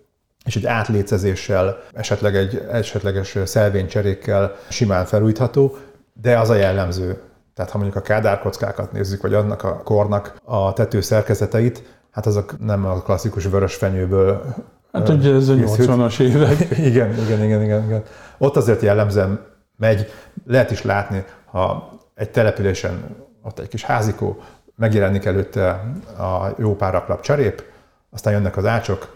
és 0.45 0.55
egy 0.55 0.65
átlécezéssel, 0.65 1.77
esetleg 1.93 2.35
egy 2.35 2.65
esetleges 2.71 3.37
szelvénycserékkel 3.45 4.55
simán 4.69 5.05
felújítható, 5.05 5.77
de 6.21 6.39
az 6.39 6.49
a 6.49 6.55
jellemző. 6.55 7.21
Tehát 7.55 7.71
ha 7.71 7.77
mondjuk 7.77 8.03
a 8.03 8.05
kádárkockákat 8.07 8.91
nézzük, 8.91 9.21
vagy 9.21 9.33
annak 9.33 9.63
a 9.63 9.81
kornak 9.83 10.35
a 10.43 10.73
tető 10.73 11.01
szerkezeteit, 11.01 11.96
hát 12.17 12.25
azok 12.25 12.55
nem 12.59 12.85
a 12.85 13.01
klasszikus 13.01 13.45
vörös 13.45 13.75
fenyőből 13.75 14.55
Hát 14.91 15.09
ugye 15.09 15.33
ez 15.33 15.49
a 15.49 15.53
80-as 15.53 16.19
évek. 16.19 16.59
igen, 16.89 17.13
igen, 17.13 17.43
igen, 17.43 17.63
igen, 17.63 17.83
igen. 17.83 18.03
Ott 18.37 18.55
azért 18.55 18.81
jellemzően 18.81 19.45
megy, 19.77 20.11
lehet 20.45 20.71
is 20.71 20.83
látni, 20.83 21.23
ha 21.45 21.91
egy 22.15 22.29
településen 22.29 23.15
ott 23.43 23.59
egy 23.59 23.67
kis 23.67 23.83
házikó, 23.83 24.41
megjelenik 24.75 25.25
előtte 25.25 25.69
a 26.17 26.53
jó 26.57 26.75
pár 26.75 26.93
raklap 26.93 27.21
cserép, 27.21 27.63
aztán 28.09 28.33
jönnek 28.33 28.57
az 28.57 28.65
ácsok, 28.65 29.15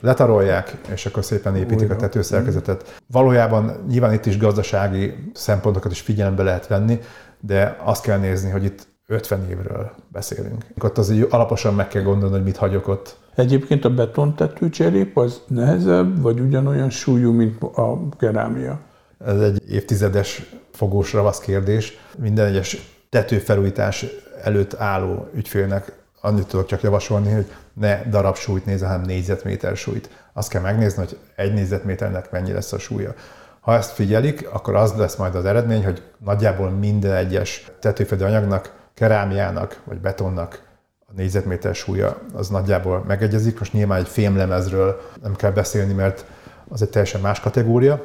letarolják, 0.00 0.76
és 0.92 1.06
akkor 1.06 1.24
szépen 1.24 1.56
építik 1.56 1.80
Újra. 1.80 1.94
a 1.94 1.98
tetőszerkezetet. 1.98 3.00
Valójában 3.06 3.84
nyilván 3.88 4.12
itt 4.12 4.26
is 4.26 4.38
gazdasági 4.38 5.30
szempontokat 5.34 5.92
is 5.92 6.00
figyelembe 6.00 6.42
lehet 6.42 6.66
venni, 6.66 7.00
de 7.40 7.76
azt 7.84 8.02
kell 8.02 8.18
nézni, 8.18 8.50
hogy 8.50 8.64
itt 8.64 8.86
50 9.10 9.48
évről 9.50 9.90
beszélünk. 10.08 10.64
Ott 10.78 10.98
azért 10.98 11.32
alaposan 11.32 11.74
meg 11.74 11.88
kell 11.88 12.02
gondolni, 12.02 12.34
hogy 12.34 12.44
mit 12.44 12.56
hagyok 12.56 12.88
ott. 12.88 13.16
Egyébként 13.34 13.84
a 13.84 13.94
betontető 13.94 14.68
cserép 14.68 15.16
az 15.18 15.42
nehezebb, 15.46 16.20
vagy 16.20 16.40
ugyanolyan 16.40 16.90
súlyú, 16.90 17.32
mint 17.32 17.62
a 17.62 18.08
kerámia? 18.18 18.80
Ez 19.24 19.40
egy 19.40 19.70
évtizedes 19.70 20.42
fogós 20.72 21.12
ravasz 21.12 21.40
kérdés. 21.40 21.98
Minden 22.18 22.46
egyes 22.46 22.76
tetőfelújítás 23.08 24.06
előtt 24.42 24.74
álló 24.74 25.28
ügyfélnek 25.34 25.92
annyit 26.20 26.46
tudok 26.46 26.66
csak 26.66 26.82
javasolni, 26.82 27.32
hogy 27.32 27.46
ne 27.74 28.02
darab 28.10 28.36
súlyt 28.36 28.66
nézze, 28.66 28.86
hanem 28.86 29.00
négyzetméter 29.00 29.76
súlyt. 29.76 30.10
Azt 30.32 30.48
kell 30.48 30.62
megnézni, 30.62 30.98
hogy 31.04 31.18
egy 31.36 31.52
négyzetméternek 31.52 32.30
mennyi 32.30 32.52
lesz 32.52 32.72
a 32.72 32.78
súlya. 32.78 33.14
Ha 33.60 33.74
ezt 33.74 33.90
figyelik, 33.90 34.48
akkor 34.52 34.74
az 34.74 34.92
lesz 34.96 35.16
majd 35.16 35.34
az 35.34 35.44
eredmény, 35.44 35.84
hogy 35.84 36.02
nagyjából 36.24 36.70
minden 36.70 37.12
egyes 37.12 37.70
tetőfedő 37.80 38.24
anyagnak 38.24 38.78
kerámiának 39.00 39.80
vagy 39.84 39.98
betonnak 39.98 40.62
a 41.06 41.10
négyzetméter 41.16 41.74
súlya 41.74 42.18
az 42.34 42.48
nagyjából 42.48 43.04
megegyezik. 43.06 43.58
Most 43.58 43.72
nyilván 43.72 43.98
egy 43.98 44.08
fémlemezről 44.08 45.00
nem 45.22 45.34
kell 45.34 45.50
beszélni, 45.50 45.92
mert 45.92 46.24
az 46.68 46.82
egy 46.82 46.90
teljesen 46.90 47.20
más 47.20 47.40
kategória. 47.40 48.04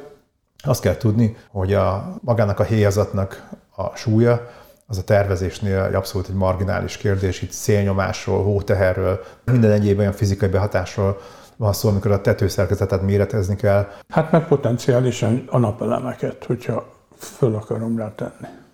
Azt 0.64 0.80
kell 0.80 0.96
tudni, 0.96 1.36
hogy 1.50 1.74
a 1.74 2.16
magának 2.20 2.60
a 2.60 2.62
héjazatnak 2.62 3.48
a 3.76 3.96
súlya 3.96 4.50
az 4.86 4.98
a 4.98 5.04
tervezésnél 5.04 5.82
egy 5.82 5.94
abszolút 5.94 6.28
egy 6.28 6.34
marginális 6.34 6.96
kérdés, 6.96 7.42
itt 7.42 7.50
szélnyomásról, 7.50 8.44
hóteherről, 8.44 9.20
minden 9.44 9.70
egyéb 9.70 9.98
olyan 9.98 10.12
fizikai 10.12 10.48
behatásról 10.48 11.20
van 11.56 11.72
szó, 11.72 11.88
amikor 11.88 12.10
a 12.10 12.20
tetőszerkezetet 12.20 13.02
méretezni 13.02 13.56
kell. 13.56 13.88
Hát 14.08 14.30
meg 14.30 14.46
potenciálisan 14.46 15.44
a 15.46 15.58
napelemeket, 15.58 16.44
hogyha 16.44 16.92
föl 17.18 17.54
akarom 17.54 17.98
rá 17.98 18.14
tenni. 18.14 18.64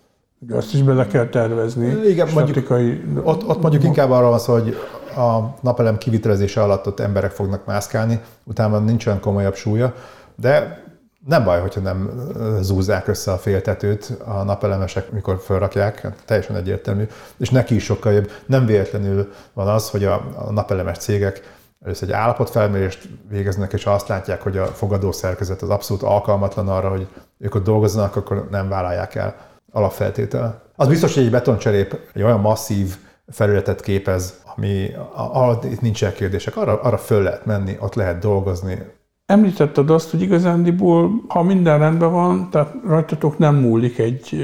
Ugye 0.43 0.55
azt 0.55 0.73
is 0.73 0.81
bele 0.81 1.07
kell 1.07 1.27
tervezni. 1.27 2.07
Igen, 2.09 2.27
mondjuk, 2.33 2.69
ott, 3.23 3.47
ott 3.47 3.61
mondjuk 3.61 3.83
inkább 3.83 4.11
arról 4.11 4.29
van 4.29 4.39
szó, 4.39 4.53
hogy 4.53 4.77
a 5.15 5.55
napelem 5.61 5.97
kivitelezése 5.97 6.61
alatt 6.61 6.87
ott 6.87 6.99
emberek 6.99 7.31
fognak 7.31 7.65
mászkálni, 7.65 8.19
utána 8.43 8.79
nincs 8.79 9.05
olyan 9.05 9.19
komolyabb 9.19 9.55
súlya, 9.55 9.93
de 10.35 10.83
nem 11.27 11.43
baj, 11.43 11.59
hogyha 11.59 11.81
nem 11.81 12.09
zúzzák 12.61 13.07
össze 13.07 13.31
a 13.31 13.37
féltetőt 13.37 14.17
a 14.25 14.43
napelemesek, 14.43 15.11
mikor 15.11 15.39
felrakják, 15.39 15.99
hát 16.01 16.17
teljesen 16.25 16.55
egyértelmű, 16.55 17.03
és 17.37 17.49
neki 17.49 17.75
is 17.75 17.83
sokkal 17.83 18.11
jobb. 18.13 18.31
Nem 18.45 18.65
véletlenül 18.65 19.31
van 19.53 19.67
az, 19.67 19.89
hogy 19.89 20.03
a, 20.03 20.13
a 20.35 20.51
napelemes 20.51 20.97
cégek 20.97 21.57
először 21.83 22.09
egy 22.09 22.15
állapotfelmérést 22.15 23.09
végeznek, 23.29 23.73
és 23.73 23.83
ha 23.83 23.91
azt 23.91 24.07
látják, 24.07 24.41
hogy 24.41 24.57
a 24.57 24.65
fogadó 24.65 25.11
szerkezet 25.11 25.61
az 25.61 25.69
abszolút 25.69 26.03
alkalmatlan 26.03 26.69
arra, 26.69 26.89
hogy 26.89 27.07
ők 27.39 27.55
ott 27.55 27.63
dolgozzanak, 27.63 28.15
akkor 28.15 28.47
nem 28.51 28.69
vállalják 28.69 29.15
el 29.15 29.35
alapfeltétel. 29.73 30.61
Az 30.75 30.87
biztos, 30.87 31.13
hogy 31.13 31.23
egy 31.23 31.31
betoncserép 31.31 31.99
egy 32.13 32.23
olyan 32.23 32.39
masszív 32.39 32.95
felületet 33.27 33.81
képez, 33.81 34.41
ami, 34.55 34.91
itt 35.71 35.81
nincs 35.81 36.05
kérdések. 36.05 36.57
Arra, 36.57 36.81
arra 36.81 36.97
föl 36.97 37.23
lehet 37.23 37.45
menni, 37.45 37.77
ott 37.79 37.95
lehet 37.95 38.19
dolgozni. 38.19 38.77
Említetted 39.25 39.89
azt, 39.89 40.09
hogy 40.09 40.21
igazándiból, 40.21 41.11
ha 41.27 41.43
minden 41.43 41.79
rendben 41.79 42.11
van, 42.11 42.49
tehát 42.49 42.73
rajtatok 42.85 43.37
nem 43.37 43.55
múlik 43.55 43.97
egy 43.97 44.37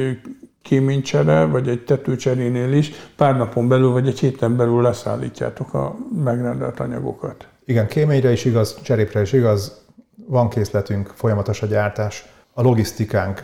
kéménycsere, 0.61 1.45
vagy 1.45 1.67
egy 1.67 1.83
tetőcserénél 1.83 2.73
is, 2.73 2.91
pár 3.15 3.37
napon 3.37 3.67
belül, 3.67 3.91
vagy 3.91 4.07
egy 4.07 4.19
héten 4.19 4.55
belül 4.55 4.81
leszállítjátok 4.81 5.73
a 5.73 5.95
megrendelt 6.23 6.79
anyagokat. 6.79 7.47
Igen, 7.65 7.87
kéményre 7.87 8.31
is 8.31 8.45
igaz, 8.45 8.81
cserépre 8.81 9.21
is 9.21 9.33
igaz, 9.33 9.85
van 10.27 10.49
készletünk, 10.49 11.11
folyamatos 11.15 11.61
a 11.61 11.65
gyártás, 11.65 12.25
a 12.53 12.61
logisztikánk 12.61 13.43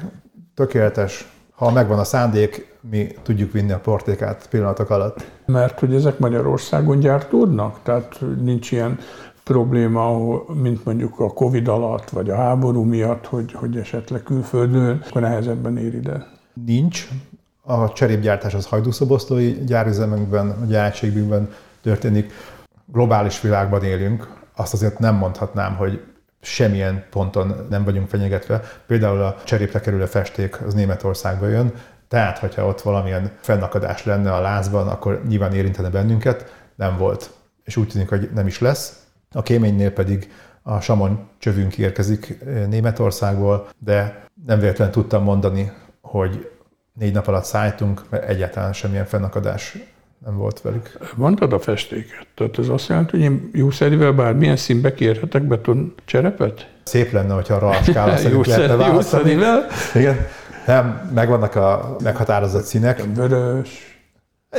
tökéletes, 0.55 1.27
ha 1.55 1.71
megvan 1.71 1.99
a 1.99 2.03
szándék, 2.03 2.73
mi 2.89 3.07
tudjuk 3.21 3.51
vinni 3.51 3.71
a 3.71 3.79
portékát 3.79 4.47
pillanatok 4.49 4.89
alatt. 4.89 5.25
Mert 5.45 5.79
hogy 5.79 5.95
ezek 5.95 6.19
Magyarországon 6.19 6.99
gyártódnak? 6.99 7.79
Tehát 7.83 8.19
nincs 8.41 8.71
ilyen 8.71 8.99
probléma, 9.43 10.19
mint 10.53 10.85
mondjuk 10.85 11.19
a 11.19 11.33
Covid 11.33 11.67
alatt, 11.67 12.09
vagy 12.09 12.29
a 12.29 12.35
háború 12.35 12.83
miatt, 12.83 13.25
hogy, 13.25 13.53
hogy 13.53 13.77
esetleg 13.77 14.23
külföldön, 14.23 15.01
akkor 15.07 15.21
nehezebben 15.21 15.77
ér 15.77 15.93
ide? 15.93 16.27
Nincs. 16.65 17.07
A 17.61 17.93
cserépgyártás 17.93 18.53
az 18.53 18.65
hajdúszoboszlói 18.65 19.51
gyárüzemünkben, 19.51 20.49
a 20.49 20.65
gyártségünkben 20.65 21.49
történik. 21.81 22.31
Globális 22.85 23.41
világban 23.41 23.83
élünk. 23.83 24.27
Azt 24.55 24.73
azért 24.73 24.99
nem 24.99 25.15
mondhatnám, 25.15 25.75
hogy 25.75 26.01
semmilyen 26.45 27.05
ponton 27.09 27.67
nem 27.69 27.83
vagyunk 27.83 28.09
fenyegetve. 28.09 28.61
Például 28.87 29.21
a 29.21 29.35
cserépre 29.43 29.79
kerülő 29.79 30.05
festék 30.05 30.61
az 30.61 30.73
Németországba 30.73 31.47
jön, 31.47 31.73
tehát, 32.07 32.37
hogyha 32.37 32.67
ott 32.67 32.81
valamilyen 32.81 33.31
fennakadás 33.41 34.05
lenne 34.05 34.33
a 34.33 34.41
lázban, 34.41 34.87
akkor 34.87 35.21
nyilván 35.27 35.53
érintene 35.53 35.89
bennünket, 35.89 36.53
nem 36.75 36.97
volt. 36.97 37.29
És 37.63 37.77
úgy 37.77 37.87
tűnik, 37.87 38.09
hogy 38.09 38.29
nem 38.33 38.47
is 38.47 38.59
lesz. 38.59 39.03
A 39.31 39.41
kéménynél 39.41 39.91
pedig 39.91 40.31
a 40.61 40.79
Samon 40.79 41.27
csövünk 41.37 41.77
érkezik 41.77 42.37
eh, 42.45 42.65
Németországból, 42.67 43.69
de 43.79 44.23
nem 44.45 44.59
véletlenül 44.59 44.93
tudtam 44.93 45.23
mondani, 45.23 45.71
hogy 46.01 46.49
négy 46.93 47.13
nap 47.13 47.27
alatt 47.27 47.43
szálltunk, 47.43 48.01
mert 48.09 48.23
egyáltalán 48.23 48.73
semmilyen 48.73 49.05
fennakadás 49.05 49.77
nem 50.25 50.37
volt 50.37 50.61
velük. 50.61 50.97
Mondtad 51.15 51.53
a 51.53 51.59
festéket, 51.59 52.27
tehát 52.35 52.59
ez 52.59 52.67
azt 52.67 52.87
jelenti, 52.87 53.11
hogy 53.11 53.19
én 53.19 53.49
jószerivel 53.53 54.11
bármilyen 54.11 54.55
színbe 54.55 54.93
kérhetek 54.93 55.43
beton 55.43 55.93
cserepet? 56.05 56.69
Szép 56.83 57.11
lenne, 57.11 57.33
hogyha 57.33 57.55
a 57.55 57.59
rajskála 57.59 58.17
szerint 58.17 58.45
lehetne 58.45 58.75
választani. 58.75 59.37
Igen, 59.93 60.27
nem, 60.65 61.11
megvannak 61.13 61.55
a 61.55 61.95
meghatározott 62.03 62.63
színek. 62.63 63.03
Vörös, 63.15 63.95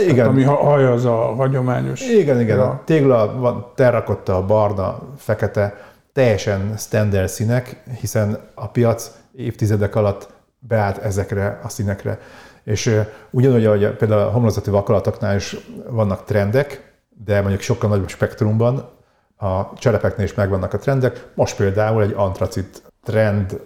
igen. 0.00 0.14
Tehát, 0.14 0.30
ami 0.30 0.42
haj 0.42 0.86
az 0.86 1.04
a 1.04 1.16
hagyományos. 1.16 2.00
Igen, 2.00 2.40
igen. 2.40 2.60
A 2.60 2.82
tégla 2.84 3.38
van 3.38 3.72
terrakotta, 3.74 4.46
barna, 4.46 4.98
fekete, 5.16 5.74
teljesen 6.12 6.74
standard 6.76 7.28
színek, 7.28 7.82
hiszen 8.00 8.38
a 8.54 8.68
piac 8.68 9.10
évtizedek 9.32 9.94
alatt 9.94 10.28
beállt 10.58 10.98
ezekre 10.98 11.60
a 11.62 11.68
színekre. 11.68 12.18
És 12.66 13.00
ugyanúgy, 13.30 13.64
ahogy 13.64 13.88
például 13.90 14.20
a 14.20 14.30
homlokzati 14.30 14.70
vakolatoknál 14.70 15.36
is 15.36 15.56
vannak 15.90 16.24
trendek, 16.24 16.94
de 17.24 17.40
mondjuk 17.40 17.60
sokkal 17.60 17.88
nagyobb 17.88 18.08
spektrumban, 18.08 18.88
a 19.36 19.72
cserepeknél 19.74 20.26
is 20.26 20.34
megvannak 20.34 20.72
a 20.72 20.78
trendek. 20.78 21.26
Most 21.34 21.56
például 21.56 22.02
egy 22.02 22.12
antracit 22.16 22.82
trend. 23.04 23.60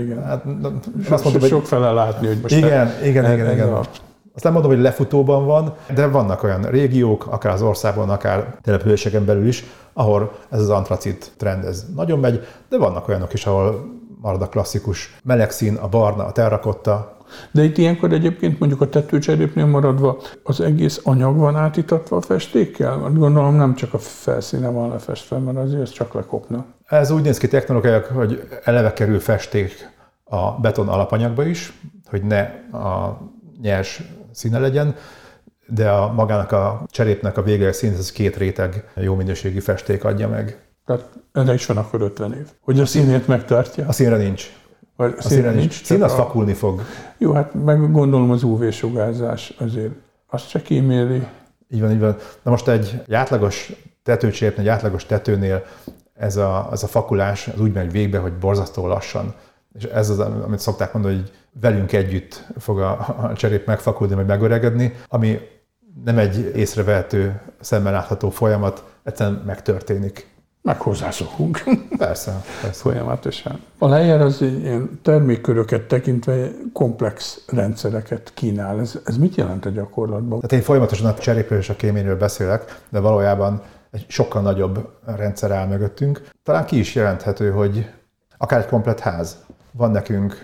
Igen. 0.00 0.24
Hát, 0.24 0.44
azt 1.10 1.24
mondom, 1.24 1.40
hogy 1.40 1.50
sok 1.50 1.66
fele 1.66 1.92
látni, 1.92 2.26
hogy 2.26 2.38
most 2.42 2.54
igen, 2.54 2.86
te, 2.86 3.06
igen, 3.06 3.32
igen, 3.32 3.52
igen. 3.52 3.72
A... 3.72 3.80
Azt 4.34 4.44
nem 4.44 4.52
mondom, 4.52 4.70
hogy 4.70 4.80
lefutóban 4.80 5.46
van, 5.46 5.74
de 5.94 6.06
vannak 6.06 6.42
olyan 6.42 6.62
régiók, 6.62 7.26
akár 7.26 7.52
az 7.52 7.62
országban, 7.62 8.10
akár 8.10 8.56
településeken 8.62 9.24
belül 9.24 9.46
is, 9.46 9.64
ahol 9.92 10.32
ez 10.50 10.60
az 10.60 10.70
antracit 10.70 11.32
trend 11.36 11.64
ez 11.64 11.86
nagyon 11.94 12.18
megy, 12.18 12.46
de 12.68 12.78
vannak 12.78 13.08
olyanok 13.08 13.32
is, 13.32 13.46
ahol 13.46 13.84
marad 14.20 14.42
a 14.42 14.48
klasszikus 14.48 15.18
meleg 15.22 15.50
szín, 15.50 15.74
a 15.74 15.88
barna, 15.88 16.24
a 16.24 16.32
terrakotta, 16.32 17.13
de 17.50 17.64
itt 17.64 17.78
ilyenkor 17.78 18.12
egyébként 18.12 18.58
mondjuk 18.58 18.80
a 18.80 18.88
tetőcserépnél 18.88 19.66
maradva 19.66 20.20
az 20.42 20.60
egész 20.60 21.00
anyag 21.02 21.36
van 21.36 21.56
átítatva 21.56 22.16
a 22.16 22.20
festékkel? 22.20 22.98
Gondolom 22.98 23.54
nem 23.54 23.74
csak 23.74 23.94
a 23.94 23.98
felszíne 23.98 24.68
van 24.68 24.88
lefestve, 24.88 25.38
mert 25.38 25.56
azért 25.56 25.80
ez 25.80 25.90
csak 25.90 26.14
lekopna. 26.14 26.64
Ez 26.86 27.10
úgy 27.10 27.22
néz 27.22 27.38
ki 27.38 27.48
technológiák, 27.48 28.06
hogy 28.06 28.48
eleve 28.64 28.92
kerül 28.92 29.20
festék 29.20 29.92
a 30.24 30.50
beton 30.60 30.88
alapanyagba 30.88 31.44
is, 31.44 31.72
hogy 32.10 32.22
ne 32.22 32.40
a 32.78 33.18
nyers 33.60 34.02
színe 34.32 34.58
legyen, 34.58 34.94
de 35.66 35.90
a 35.90 36.12
magának 36.12 36.52
a 36.52 36.86
cserépnek 36.90 37.36
a 37.36 37.42
végleges 37.42 37.76
szín, 37.76 37.92
ez 37.92 38.12
két 38.12 38.36
réteg 38.36 38.92
jó 38.94 39.14
minőségi 39.14 39.60
festék 39.60 40.04
adja 40.04 40.28
meg. 40.28 40.58
Tehát 40.86 41.08
erre 41.32 41.54
is 41.54 41.66
van 41.66 41.76
akkor 41.76 42.00
50 42.00 42.32
év. 42.32 42.46
Hogy 42.60 42.80
a 42.80 42.86
színét 42.86 43.26
megtartja? 43.26 43.86
A 43.86 43.92
színre 43.92 44.16
nincs. 44.16 44.52
Vagy 44.96 45.14
a 45.18 45.22
színre 45.22 45.50
nincs. 45.50 45.82
szín 45.84 46.02
az 46.02 46.12
a... 46.12 46.16
fakulni 46.16 46.52
fog. 46.52 46.82
Jó, 47.18 47.32
hát 47.32 47.54
meg 47.64 47.92
gondolom 47.92 48.30
az 48.30 48.42
UV-sugárzás 48.42 49.54
azért 49.58 49.92
azt 50.26 50.48
se 50.48 50.62
kíméli. 50.62 51.26
Így 51.70 51.80
van, 51.80 51.90
így 51.90 52.00
van. 52.00 52.16
Na 52.42 52.50
most 52.50 52.68
egy, 52.68 53.02
egy 53.06 53.14
átlagos 53.14 53.72
tetőcsépnél, 54.02 54.60
egy 54.60 54.68
átlagos 54.68 55.06
tetőnél 55.06 55.64
ez 56.14 56.36
a, 56.36 56.68
ez 56.72 56.82
a 56.82 56.86
fakulás 56.86 57.48
az 57.48 57.60
úgy 57.60 57.72
megy 57.72 57.90
végbe, 57.90 58.18
hogy 58.18 58.32
borzasztó 58.32 58.86
lassan. 58.86 59.34
És 59.74 59.84
ez 59.84 60.08
az, 60.08 60.18
amit 60.18 60.58
szokták 60.58 60.92
mondani, 60.92 61.14
hogy 61.14 61.32
velünk 61.60 61.92
együtt 61.92 62.46
fog 62.58 62.80
a, 62.80 62.90
a 63.20 63.32
cserép 63.34 63.66
megfakulni, 63.66 64.14
vagy 64.14 64.26
megöregedni, 64.26 64.94
ami 65.08 65.38
nem 66.04 66.18
egy 66.18 66.52
észrevehető, 66.56 67.40
szemmel 67.60 67.92
látható 67.92 68.30
folyamat, 68.30 68.84
egyszerűen 69.02 69.42
megtörténik 69.46 70.33
meg 70.64 70.80
hozzászokunk. 70.80 71.62
Persze, 71.98 72.42
persze. 72.62 72.80
Folyamatosan. 72.80 73.60
A 73.78 73.88
lejer 73.88 74.20
az 74.20 74.40
ilyen 74.40 75.00
termékköröket 75.02 75.82
tekintve 75.82 76.50
komplex 76.72 77.44
rendszereket 77.46 78.32
kínál. 78.34 78.80
Ez, 78.80 78.98
ez 79.04 79.16
mit 79.16 79.34
jelent 79.34 79.64
a 79.64 79.70
gyakorlatban? 79.70 80.40
Tehát 80.40 80.52
én 80.52 80.62
folyamatosan 80.62 81.06
a 81.06 81.14
cserépről 81.14 81.58
és 81.58 81.68
a 81.68 81.76
kéményről 81.76 82.16
beszélek, 82.16 82.80
de 82.88 83.00
valójában 83.00 83.62
egy 83.90 84.04
sokkal 84.08 84.42
nagyobb 84.42 84.88
rendszer 85.16 85.50
áll 85.50 85.66
mögöttünk. 85.66 86.28
Talán 86.42 86.64
ki 86.64 86.78
is 86.78 86.94
jelenthető, 86.94 87.50
hogy 87.50 87.90
akár 88.38 88.60
egy 88.60 88.68
komplet 88.68 89.00
ház. 89.00 89.44
Van 89.70 89.90
nekünk 89.90 90.34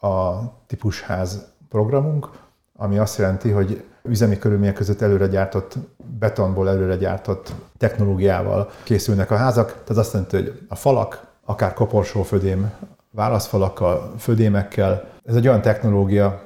a 0.00 0.38
típusház 0.66 1.52
programunk, 1.68 2.28
ami 2.76 2.98
azt 2.98 3.18
jelenti, 3.18 3.50
hogy 3.50 3.84
üzemi 4.02 4.38
körülmények 4.38 4.74
között 4.74 5.00
előre 5.00 5.26
gyártott 5.26 5.74
betonból 6.18 6.68
előre 6.68 6.96
gyártott 6.96 7.52
technológiával 7.78 8.70
készülnek 8.82 9.30
a 9.30 9.36
házak. 9.36 9.66
Tehát 9.66 10.02
azt 10.02 10.12
jelenti, 10.12 10.36
hogy 10.36 10.60
a 10.68 10.74
falak, 10.74 11.26
akár 11.44 11.72
koporsófödém, 11.72 12.72
válaszfalakkal, 13.10 14.14
födémekkel. 14.18 15.04
Ez 15.24 15.34
egy 15.34 15.48
olyan 15.48 15.62
technológia, 15.62 16.42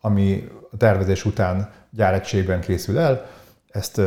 ami 0.00 0.48
a 0.70 0.76
tervezés 0.76 1.24
után 1.24 1.70
gyáregységben 1.90 2.60
készül 2.60 2.98
el, 2.98 3.26
ezt 3.68 4.00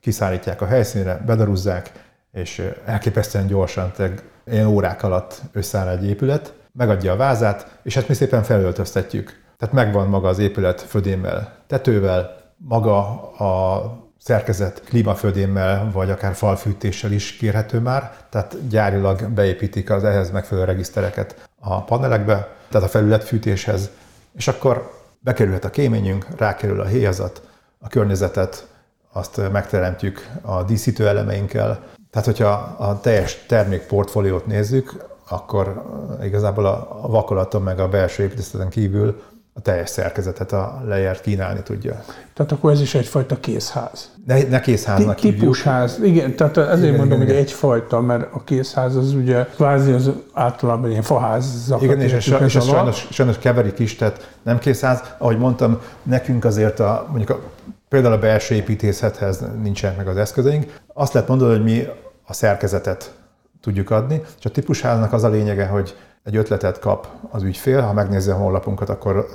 kiszállítják 0.00 0.60
a 0.60 0.66
helyszínre, 0.66 1.22
bedaruzzák, 1.26 1.92
és 2.32 2.72
elképesztően 2.84 3.46
gyorsan, 3.46 3.92
tehát 3.96 4.24
ilyen 4.46 4.66
órák 4.66 5.02
alatt 5.02 5.42
összeáll 5.52 5.88
egy 5.88 6.06
épület, 6.06 6.54
megadja 6.72 7.12
a 7.12 7.16
vázát, 7.16 7.78
és 7.82 7.96
ezt 7.96 8.08
mi 8.08 8.14
szépen 8.14 8.42
felöltöztetjük. 8.42 9.44
Tehát 9.58 9.74
megvan 9.74 10.08
maga 10.08 10.28
az 10.28 10.38
épület 10.38 10.80
födémmel, 10.80 11.52
tetővel, 11.66 12.36
maga 12.56 12.98
a 13.38 13.92
szerkezet 14.18 14.82
klímafödémmel, 14.84 15.90
vagy 15.92 16.10
akár 16.10 16.34
falfűtéssel 16.34 17.12
is 17.12 17.32
kérhető 17.32 17.78
már, 17.78 18.16
tehát 18.30 18.68
gyárilag 18.68 19.28
beépítik 19.28 19.90
az 19.90 20.04
ehhez 20.04 20.30
megfelelő 20.30 20.66
regisztereket 20.66 21.48
a 21.60 21.84
panelekbe, 21.84 22.48
tehát 22.68 22.86
a 22.86 22.90
felületfűtéshez, 22.90 23.90
és 24.36 24.48
akkor 24.48 24.92
bekerülhet 25.20 25.64
a 25.64 25.70
kéményünk, 25.70 26.26
rákerül 26.36 26.80
a 26.80 26.84
héjazat, 26.84 27.42
a 27.78 27.88
környezetet, 27.88 28.66
azt 29.12 29.50
megteremtjük 29.52 30.28
a 30.42 30.62
díszítő 30.62 31.08
elemeinkkel. 31.08 31.82
Tehát, 32.10 32.26
hogyha 32.26 32.50
a 32.78 33.00
teljes 33.00 33.44
termékportfóliót 33.46 34.46
nézzük, 34.46 35.04
akkor 35.28 35.82
igazából 36.22 36.66
a 36.66 37.08
vakolaton 37.08 37.62
meg 37.62 37.80
a 37.80 37.88
belső 37.88 38.22
építészeten 38.22 38.68
kívül 38.68 39.22
a 39.56 39.60
teljes 39.60 39.88
szerkezetet 39.88 40.52
a 40.52 40.82
lejert 40.86 41.20
kínálni 41.20 41.62
tudja. 41.62 42.04
Tehát 42.34 42.52
akkor 42.52 42.72
ez 42.72 42.80
is 42.80 42.94
egyfajta 42.94 43.40
készház. 43.40 44.10
Ne, 44.26 44.42
ne 44.42 44.60
készháznak 44.60 45.20
Típusház, 45.20 45.98
igen, 46.02 46.36
tehát 46.36 46.56
ezért 46.56 46.82
igen, 46.82 46.94
mondom, 46.94 47.20
igen, 47.20 47.34
hogy 47.34 47.42
egyfajta, 47.44 48.00
mert 48.00 48.28
a 48.32 48.44
készház 48.44 48.96
az 48.96 49.12
ugye 49.12 49.44
kvázi 49.44 49.92
az 49.92 50.10
általában 50.32 50.90
ilyen 50.90 51.02
faház. 51.02 51.74
Igen, 51.80 52.00
és, 52.00 52.12
és, 52.12 52.34
és 52.44 52.52
sajnos, 52.52 53.06
sajnos 53.10 53.38
keverik 53.38 53.78
is, 53.78 53.96
tehát 53.96 54.30
nem 54.42 54.58
készház. 54.58 55.02
Ahogy 55.18 55.38
mondtam, 55.38 55.80
nekünk 56.02 56.44
azért 56.44 56.80
a, 56.80 57.06
mondjuk 57.08 57.30
a, 57.30 57.40
például 57.88 58.14
a 58.14 58.18
belső 58.18 58.54
építészethez 58.54 59.44
nincsenek 59.62 59.96
meg 59.96 60.08
az 60.08 60.16
eszközeink. 60.16 60.80
Azt 60.94 61.12
lehet 61.12 61.28
mondani, 61.28 61.50
hogy 61.50 61.64
mi 61.64 61.86
a 62.26 62.32
szerkezetet 62.32 63.14
tudjuk 63.60 63.90
adni, 63.90 64.22
és 64.38 64.44
a 64.44 64.50
típusháznak 64.50 65.12
az 65.12 65.24
a 65.24 65.28
lényege, 65.28 65.66
hogy 65.66 65.94
egy 66.26 66.36
ötletet 66.36 66.78
kap 66.78 67.08
az 67.30 67.42
ügyfél, 67.42 67.80
ha 67.80 67.92
megnézi 67.92 68.30
a 68.30 68.34
honlapunkat, 68.34 68.88
akkor 68.88 69.26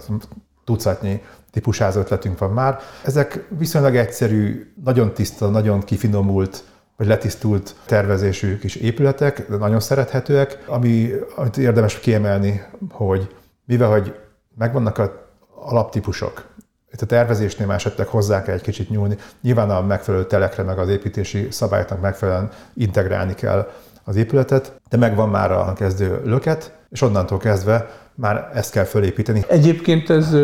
tucatnyi 0.66 1.22
típusház 1.52 1.96
ötletünk 1.96 2.38
van 2.38 2.52
már. 2.52 2.80
Ezek 3.06 3.48
viszonylag 3.58 3.96
egyszerű, 3.96 4.74
nagyon 4.84 5.14
tiszta, 5.14 5.50
nagyon 5.50 5.80
kifinomult 5.80 6.64
vagy 6.98 7.08
letisztult 7.08 7.76
tervezésű 7.86 8.58
kis 8.58 8.76
épületek, 8.76 9.50
de 9.50 9.56
nagyon 9.56 9.80
szerethetőek, 9.80 10.64
ami, 10.68 11.12
amit 11.36 11.58
érdemes 11.58 12.00
kiemelni, 12.00 12.62
hogy 12.92 13.36
mivel, 13.66 13.90
hogy 13.90 14.16
megvannak 14.58 14.98
a 14.98 15.30
alaptípusok, 15.56 16.50
itt 16.94 17.02
a 17.02 17.06
tervezésnél 17.06 17.68
már 17.68 17.76
esetleg 17.76 18.08
hozzá 18.08 18.42
kell 18.42 18.56
egy 18.56 18.62
kicsit 18.62 18.90
nyúlni. 18.90 19.18
Nyilván 19.42 19.70
a 19.70 19.82
megfelelő 19.82 20.26
telekre, 20.26 20.64
meg 20.64 20.80
az 20.80 20.90
építési 20.90 21.48
szabályoknak 21.52 22.02
megfelelően 22.02 22.50
integrálni 22.74 23.36
kell 23.36 23.72
az 24.04 24.16
épületet, 24.16 24.82
de 24.90 24.98
megvan 24.98 25.30
már 25.30 25.52
a 25.52 25.74
kezdő 25.74 26.22
löket, 26.24 26.80
és 26.90 27.02
onnantól 27.02 27.38
kezdve 27.38 27.90
már 28.16 28.52
ezt 28.54 28.72
kell 28.72 28.84
fölépíteni. 28.84 29.44
Egyébként 29.48 30.10
ez 30.10 30.36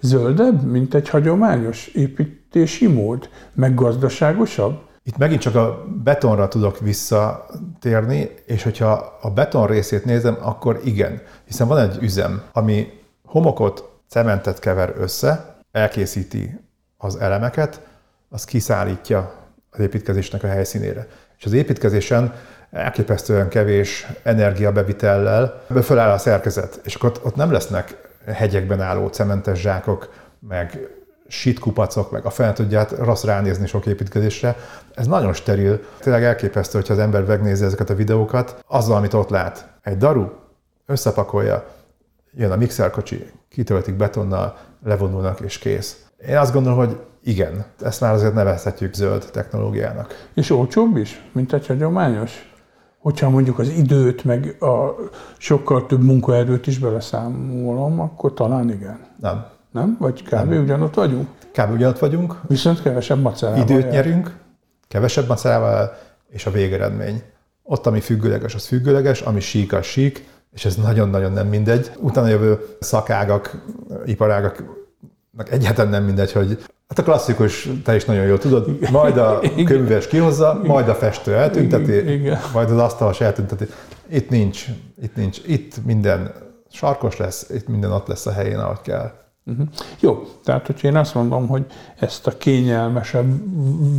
zöldebb, 0.00 0.62
mint 0.62 0.94
egy 0.94 1.08
hagyományos 1.08 1.86
építési 1.86 2.86
mód, 2.86 3.28
meg 3.54 3.74
gazdaságosabb? 3.74 4.88
Itt 5.02 5.16
megint 5.16 5.40
csak 5.40 5.54
a 5.54 5.84
betonra 6.04 6.48
tudok 6.48 6.78
visszatérni, 6.78 8.30
és 8.46 8.62
hogyha 8.62 9.18
a 9.20 9.30
beton 9.30 9.66
részét 9.66 10.04
nézem, 10.04 10.36
akkor 10.40 10.80
igen. 10.84 11.22
Hiszen 11.46 11.68
van 11.68 11.78
egy 11.78 11.98
üzem, 12.00 12.42
ami 12.52 12.86
homokot, 13.24 13.90
cementet 14.08 14.58
kever 14.58 14.94
össze, 14.98 15.56
elkészíti 15.72 16.60
az 16.96 17.16
elemeket, 17.16 17.80
az 18.28 18.44
kiszállítja 18.44 19.32
az 19.70 19.80
építkezésnek 19.80 20.42
a 20.42 20.46
helyszínére. 20.46 21.06
És 21.38 21.44
az 21.44 21.52
építkezésen 21.52 22.34
elképesztően 22.70 23.48
kevés 23.48 24.06
energiabevitellel 24.22 25.62
föláll 25.82 26.10
a 26.10 26.18
szerkezet, 26.18 26.80
és 26.84 26.94
akkor 26.94 27.12
ott, 27.22 27.34
nem 27.34 27.52
lesznek 27.52 28.08
hegyekben 28.26 28.80
álló 28.80 29.08
cementes 29.08 29.60
zsákok, 29.60 30.12
meg 30.48 30.78
sitkupacok, 31.28 32.10
meg 32.10 32.24
a 32.24 32.30
fel 32.30 32.52
tudját 32.52 32.90
rossz 32.90 33.24
ránézni 33.24 33.66
sok 33.66 33.86
építkezésre. 33.86 34.56
Ez 34.94 35.06
nagyon 35.06 35.32
steril. 35.32 35.80
Tényleg 35.98 36.24
elképesztő, 36.24 36.78
hogyha 36.78 36.92
az 36.92 36.98
ember 36.98 37.24
megnézi 37.24 37.64
ezeket 37.64 37.90
a 37.90 37.94
videókat, 37.94 38.64
azzal, 38.66 38.96
amit 38.96 39.14
ott 39.14 39.30
lát. 39.30 39.68
Egy 39.82 39.96
daru 39.96 40.28
összepakolja, 40.86 41.66
jön 42.34 42.50
a 42.50 42.56
mixerkocsi, 42.56 43.30
kitöltik 43.48 43.94
betonnal, 43.94 44.56
levonulnak 44.84 45.40
és 45.40 45.58
kész. 45.58 46.04
Én 46.28 46.36
azt 46.36 46.52
gondolom, 46.52 46.78
hogy 46.78 47.00
igen, 47.24 47.64
ezt 47.82 48.00
már 48.00 48.12
azért 48.12 48.34
nevezhetjük 48.34 48.94
zöld 48.94 49.28
technológiának. 49.32 50.28
És 50.34 50.50
olcsóbb 50.50 50.96
is, 50.96 51.22
mint 51.32 51.52
egy 51.52 51.66
hagyományos? 51.66 52.49
Hogyha 53.00 53.30
mondjuk 53.30 53.58
az 53.58 53.68
időt, 53.68 54.24
meg 54.24 54.56
a 54.62 54.94
sokkal 55.38 55.86
több 55.86 56.02
munkaerőt 56.02 56.66
is 56.66 56.78
beleszámolom, 56.78 58.00
akkor 58.00 58.34
talán 58.34 58.70
igen. 58.70 58.98
Nem. 59.20 59.44
Nem? 59.72 59.96
Vagy 60.00 60.22
kb. 60.22 60.48
Nem. 60.48 60.62
ugyanott 60.62 60.94
vagyunk? 60.94 61.28
Kb. 61.52 61.72
ugyanott 61.72 61.98
vagyunk. 61.98 62.40
Viszont 62.48 62.82
kevesebb 62.82 63.20
macerával. 63.20 63.62
Időt 63.62 63.82
jel. 63.82 63.90
nyerünk, 63.90 64.36
kevesebb 64.88 65.28
macerával, 65.28 65.92
és 66.28 66.46
a 66.46 66.50
végeredmény. 66.50 67.22
Ott, 67.62 67.86
ami 67.86 68.00
függőleges, 68.00 68.54
az 68.54 68.66
függőleges, 68.66 69.20
ami 69.20 69.40
sík, 69.40 69.72
az 69.72 69.84
sík, 69.84 70.28
és 70.52 70.64
ez 70.64 70.76
nagyon-nagyon 70.76 71.32
nem 71.32 71.46
mindegy. 71.46 71.90
Utána 71.98 72.28
jövő 72.28 72.76
szakágak, 72.80 73.64
iparágak, 74.04 74.79
egyáltalán 75.50 75.90
nem 75.90 76.04
mindegy, 76.04 76.32
hogy 76.32 76.58
Hát 76.88 76.98
a 76.98 77.02
klasszikus, 77.02 77.68
te 77.84 77.94
is 77.94 78.04
nagyon 78.04 78.24
jól 78.24 78.38
tudod, 78.38 78.90
majd 78.90 79.16
a 79.16 79.40
könyves 79.64 80.06
kihozza, 80.06 80.60
majd 80.64 80.88
a 80.88 80.94
festő 80.94 81.34
eltünteti, 81.34 82.12
Igen. 82.12 82.38
majd 82.52 82.70
az 82.70 82.78
asztalos 82.78 83.20
eltünteti. 83.20 83.66
Itt 84.08 84.30
nincs, 84.30 84.66
itt 85.02 85.16
nincs, 85.16 85.40
itt 85.46 85.84
minden 85.84 86.32
sarkos 86.70 87.16
lesz, 87.16 87.50
itt 87.50 87.68
minden 87.68 87.92
ott 87.92 88.06
lesz 88.06 88.26
a 88.26 88.32
helyén, 88.32 88.58
ahogy 88.58 88.80
kell. 88.80 89.12
Uh-huh. 89.46 89.66
Jó, 90.00 90.22
tehát 90.44 90.66
hogyha 90.66 90.88
én 90.88 90.96
azt 90.96 91.14
mondom, 91.14 91.46
hogy 91.46 91.66
ezt 91.98 92.26
a 92.26 92.36
kényelmesebb 92.36 93.26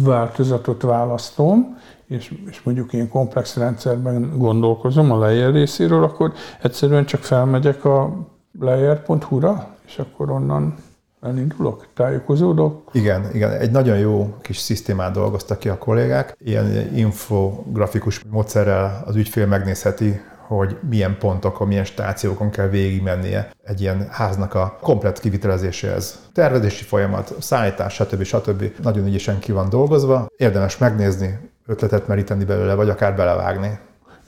változatot 0.04 0.82
választom, 0.82 1.78
és, 2.08 2.34
és 2.50 2.62
mondjuk 2.62 2.94
én 2.94 3.10
komplex 3.10 3.56
rendszerben 3.56 4.34
gondolkozom 4.38 5.12
a 5.12 5.18
layer 5.18 5.52
részéről, 5.52 6.04
akkor 6.04 6.34
egyszerűen 6.62 7.06
csak 7.06 7.22
felmegyek 7.22 7.86
a 7.86 8.28
layer.hu-ra, 8.60 9.68
és 9.86 10.00
akkor 10.00 10.30
onnan 10.30 10.76
elindulok, 11.22 11.88
tájékozódok. 11.94 12.90
Igen, 12.94 13.30
igen, 13.34 13.52
egy 13.52 13.72
nagyon 13.72 13.98
jó 13.98 14.36
kis 14.42 14.58
szisztémát 14.58 15.14
dolgoztak 15.14 15.60
ki 15.60 15.70
a 15.70 15.78
kollégák. 15.78 16.36
Ilyen 16.40 16.96
infografikus 16.96 18.24
módszerrel 18.30 19.04
az 19.06 19.16
ügyfél 19.16 19.46
megnézheti, 19.46 20.22
hogy 20.48 20.78
milyen 20.90 21.18
pontokon, 21.18 21.68
milyen 21.68 21.84
stációkon 21.84 22.50
kell 22.50 22.68
végigmennie 22.68 23.52
egy 23.64 23.82
ilyen 23.82 24.08
háznak 24.10 24.54
a 24.54 24.78
komplet 24.82 25.20
kivitelezéséhez. 25.20 26.20
Tervezési 26.34 26.84
folyamat, 26.84 27.36
szállítás, 27.40 27.94
stb. 27.94 28.24
stb. 28.24 28.64
Nagyon 28.82 29.06
ügyesen 29.06 29.40
ki 29.40 29.52
van 29.52 29.70
dolgozva. 29.70 30.28
Érdemes 30.38 30.78
megnézni, 30.78 31.40
ötletet 31.66 32.08
meríteni 32.08 32.44
belőle, 32.44 32.74
vagy 32.74 32.90
akár 32.90 33.16
belevágni 33.16 33.80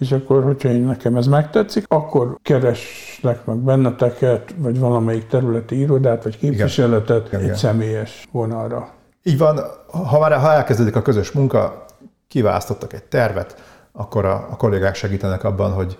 és 0.03 0.11
akkor, 0.11 0.43
hogyha 0.43 0.69
én 0.69 0.81
nekem 0.81 1.15
ez 1.15 1.27
megtetszik, 1.27 1.85
akkor 1.87 2.37
kereslek 2.41 3.45
meg 3.45 3.57
benneteket, 3.57 4.53
vagy 4.57 4.79
valamelyik 4.79 5.27
területi 5.27 5.79
irodát, 5.79 6.23
vagy 6.23 6.37
képviseletet 6.37 7.27
igen. 7.27 7.39
egy 7.39 7.45
igen. 7.45 7.57
személyes 7.57 8.27
vonalra. 8.31 8.89
Így 9.23 9.37
van, 9.37 9.59
ha 9.87 10.19
már 10.19 10.39
ha 10.39 10.51
elkezdődik 10.51 10.95
a 10.95 11.01
közös 11.01 11.31
munka, 11.31 11.85
kiválasztottak 12.27 12.93
egy 12.93 13.03
tervet, 13.03 13.63
akkor 13.91 14.25
a, 14.25 14.47
a 14.51 14.55
kollégák 14.55 14.95
segítenek 14.95 15.43
abban, 15.43 15.71
hogy 15.71 15.97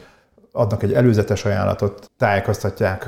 adnak 0.52 0.84
egy 0.84 0.94
előzetes 0.94 1.46
ajánlatot, 1.46 2.12
tájékoztatják 2.18 3.08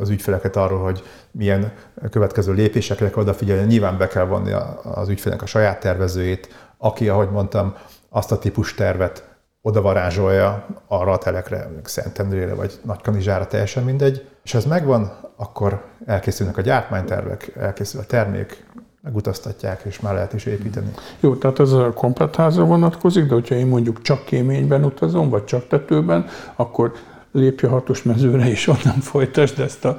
az 0.00 0.08
ügyfeleket 0.08 0.56
arról, 0.56 0.82
hogy 0.82 1.02
milyen 1.30 1.72
következő 2.10 2.52
lépésekre 2.52 3.10
kell 3.10 3.22
odafigyelni. 3.22 3.66
Nyilván 3.66 3.98
be 3.98 4.06
kell 4.06 4.24
vonni 4.24 4.52
az 4.82 5.08
ügyfélnek 5.08 5.42
a 5.42 5.46
saját 5.46 5.80
tervezőjét, 5.80 6.48
aki, 6.78 7.08
ahogy 7.08 7.30
mondtam, 7.30 7.74
azt 8.08 8.32
a 8.32 8.38
típus 8.38 8.74
tervet 8.74 9.33
oda 9.66 9.82
varázsolja 9.82 10.66
arra 10.86 11.12
a 11.12 11.18
telekre, 11.18 11.70
Szentendrére 11.84 12.54
vagy 12.54 12.72
Nagykanizsára, 12.82 13.46
teljesen 13.46 13.84
mindegy. 13.84 14.26
És 14.42 14.54
ez 14.54 14.64
megvan, 14.64 15.12
akkor 15.36 15.82
elkészülnek 16.06 16.56
a 16.56 16.60
gyártmánytervek, 16.60 17.52
elkészül 17.56 18.00
a 18.00 18.04
termék, 18.04 18.64
megutaztatják, 19.02 19.82
és 19.84 20.00
már 20.00 20.14
lehet 20.14 20.32
is 20.32 20.44
építeni. 20.44 20.90
Jó, 21.20 21.34
tehát 21.34 21.58
ez 21.58 21.72
a 21.72 21.92
komplet 21.92 22.36
házra 22.36 22.64
vonatkozik, 22.64 23.26
de 23.26 23.34
hogyha 23.34 23.54
én 23.54 23.66
mondjuk 23.66 24.02
csak 24.02 24.24
kéményben 24.24 24.84
utazom, 24.84 25.28
vagy 25.28 25.44
csak 25.44 25.68
tetőben, 25.68 26.26
akkor 26.56 26.92
lépj 27.32 27.66
a 27.66 27.68
hatos 27.68 28.02
mezőre, 28.02 28.50
és 28.50 28.66
onnan 28.66 29.00
folytasd 29.00 29.60
ezt 29.60 29.84
a 29.84 29.96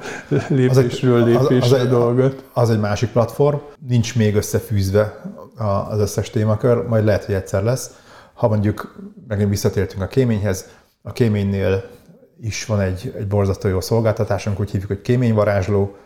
lépésről 0.48 1.24
lépésre 1.24 1.76
az, 1.76 1.82
az, 1.82 1.88
dolgot. 1.88 2.44
Az 2.52 2.70
egy 2.70 2.80
másik 2.80 3.10
platform, 3.10 3.56
nincs 3.88 4.16
még 4.16 4.36
összefűzve 4.36 5.20
az 5.88 6.00
összes 6.00 6.30
témakör, 6.30 6.86
majd 6.88 7.04
lehet, 7.04 7.24
hogy 7.24 7.34
egyszer 7.34 7.62
lesz. 7.62 8.04
Ha 8.36 8.48
mondjuk 8.48 8.96
megint 9.28 9.48
visszatértünk 9.48 10.02
a 10.02 10.06
kéményhez, 10.06 10.68
a 11.02 11.12
kéménynél 11.12 11.84
is 12.40 12.64
van 12.64 12.80
egy, 12.80 13.14
egy 13.16 13.26
borzasztó 13.26 13.68
jó 13.68 13.80
szolgáltatásunk, 13.80 14.60
úgy 14.60 14.70
hívjuk, 14.70 14.90
hogy 14.90 15.00
kéményvarázsló, 15.00 15.96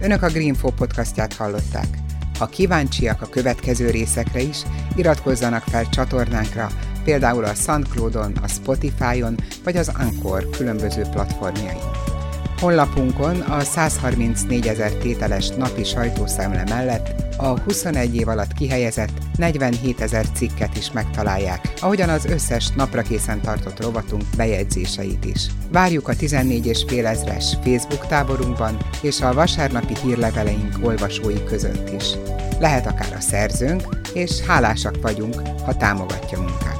Önök 0.00 0.22
a 0.22 0.28
Greenfo 0.28 0.70
podcastját 0.70 1.32
hallották. 1.32 1.88
Ha 2.38 2.46
kíváncsiak 2.46 3.22
a 3.22 3.26
következő 3.26 3.90
részekre 3.90 4.40
is, 4.40 4.62
iratkozzanak 4.96 5.62
fel 5.62 5.88
csatornánkra, 5.88 6.68
például 7.04 7.44
a 7.44 7.54
SoundCloud-on, 7.54 8.32
a 8.42 8.48
Spotify-on 8.48 9.34
vagy 9.64 9.76
az 9.76 9.92
Anchor 9.98 10.50
különböző 10.50 11.02
platformjain. 11.02 12.00
Honlapunkon 12.60 13.40
a 13.40 13.60
134 13.60 14.66
ezer 14.66 14.92
tételes 14.92 15.48
napi 15.48 15.84
sajtószemle 15.84 16.64
mellett 16.68 17.14
a 17.36 17.60
21 17.60 18.16
év 18.16 18.28
alatt 18.28 18.52
kihelyezett 18.52 19.10
47 19.36 20.00
ezer 20.00 20.26
cikket 20.34 20.76
is 20.76 20.92
megtalálják, 20.92 21.72
ahogyan 21.80 22.08
az 22.08 22.24
összes 22.24 22.68
napra 22.68 23.02
készen 23.02 23.40
tartott 23.40 23.82
rovatunk 23.82 24.22
bejegyzéseit 24.36 25.24
is. 25.24 25.46
Várjuk 25.72 26.08
a 26.08 26.16
14 26.16 26.66
és 26.66 26.84
fél 26.86 27.06
ezres 27.06 27.56
Facebook 27.62 28.06
táborunkban 28.06 28.76
és 29.02 29.20
a 29.20 29.34
vasárnapi 29.34 29.94
hírleveleink 30.02 30.74
olvasói 30.82 31.44
között 31.44 31.90
is. 31.94 32.04
Lehet 32.58 32.86
akár 32.86 33.12
a 33.16 33.20
szerzőnk, 33.20 33.82
és 34.14 34.40
hálásak 34.40 35.02
vagyunk, 35.02 35.42
ha 35.64 35.76
támogatja 35.76 36.38
munkát. 36.38 36.79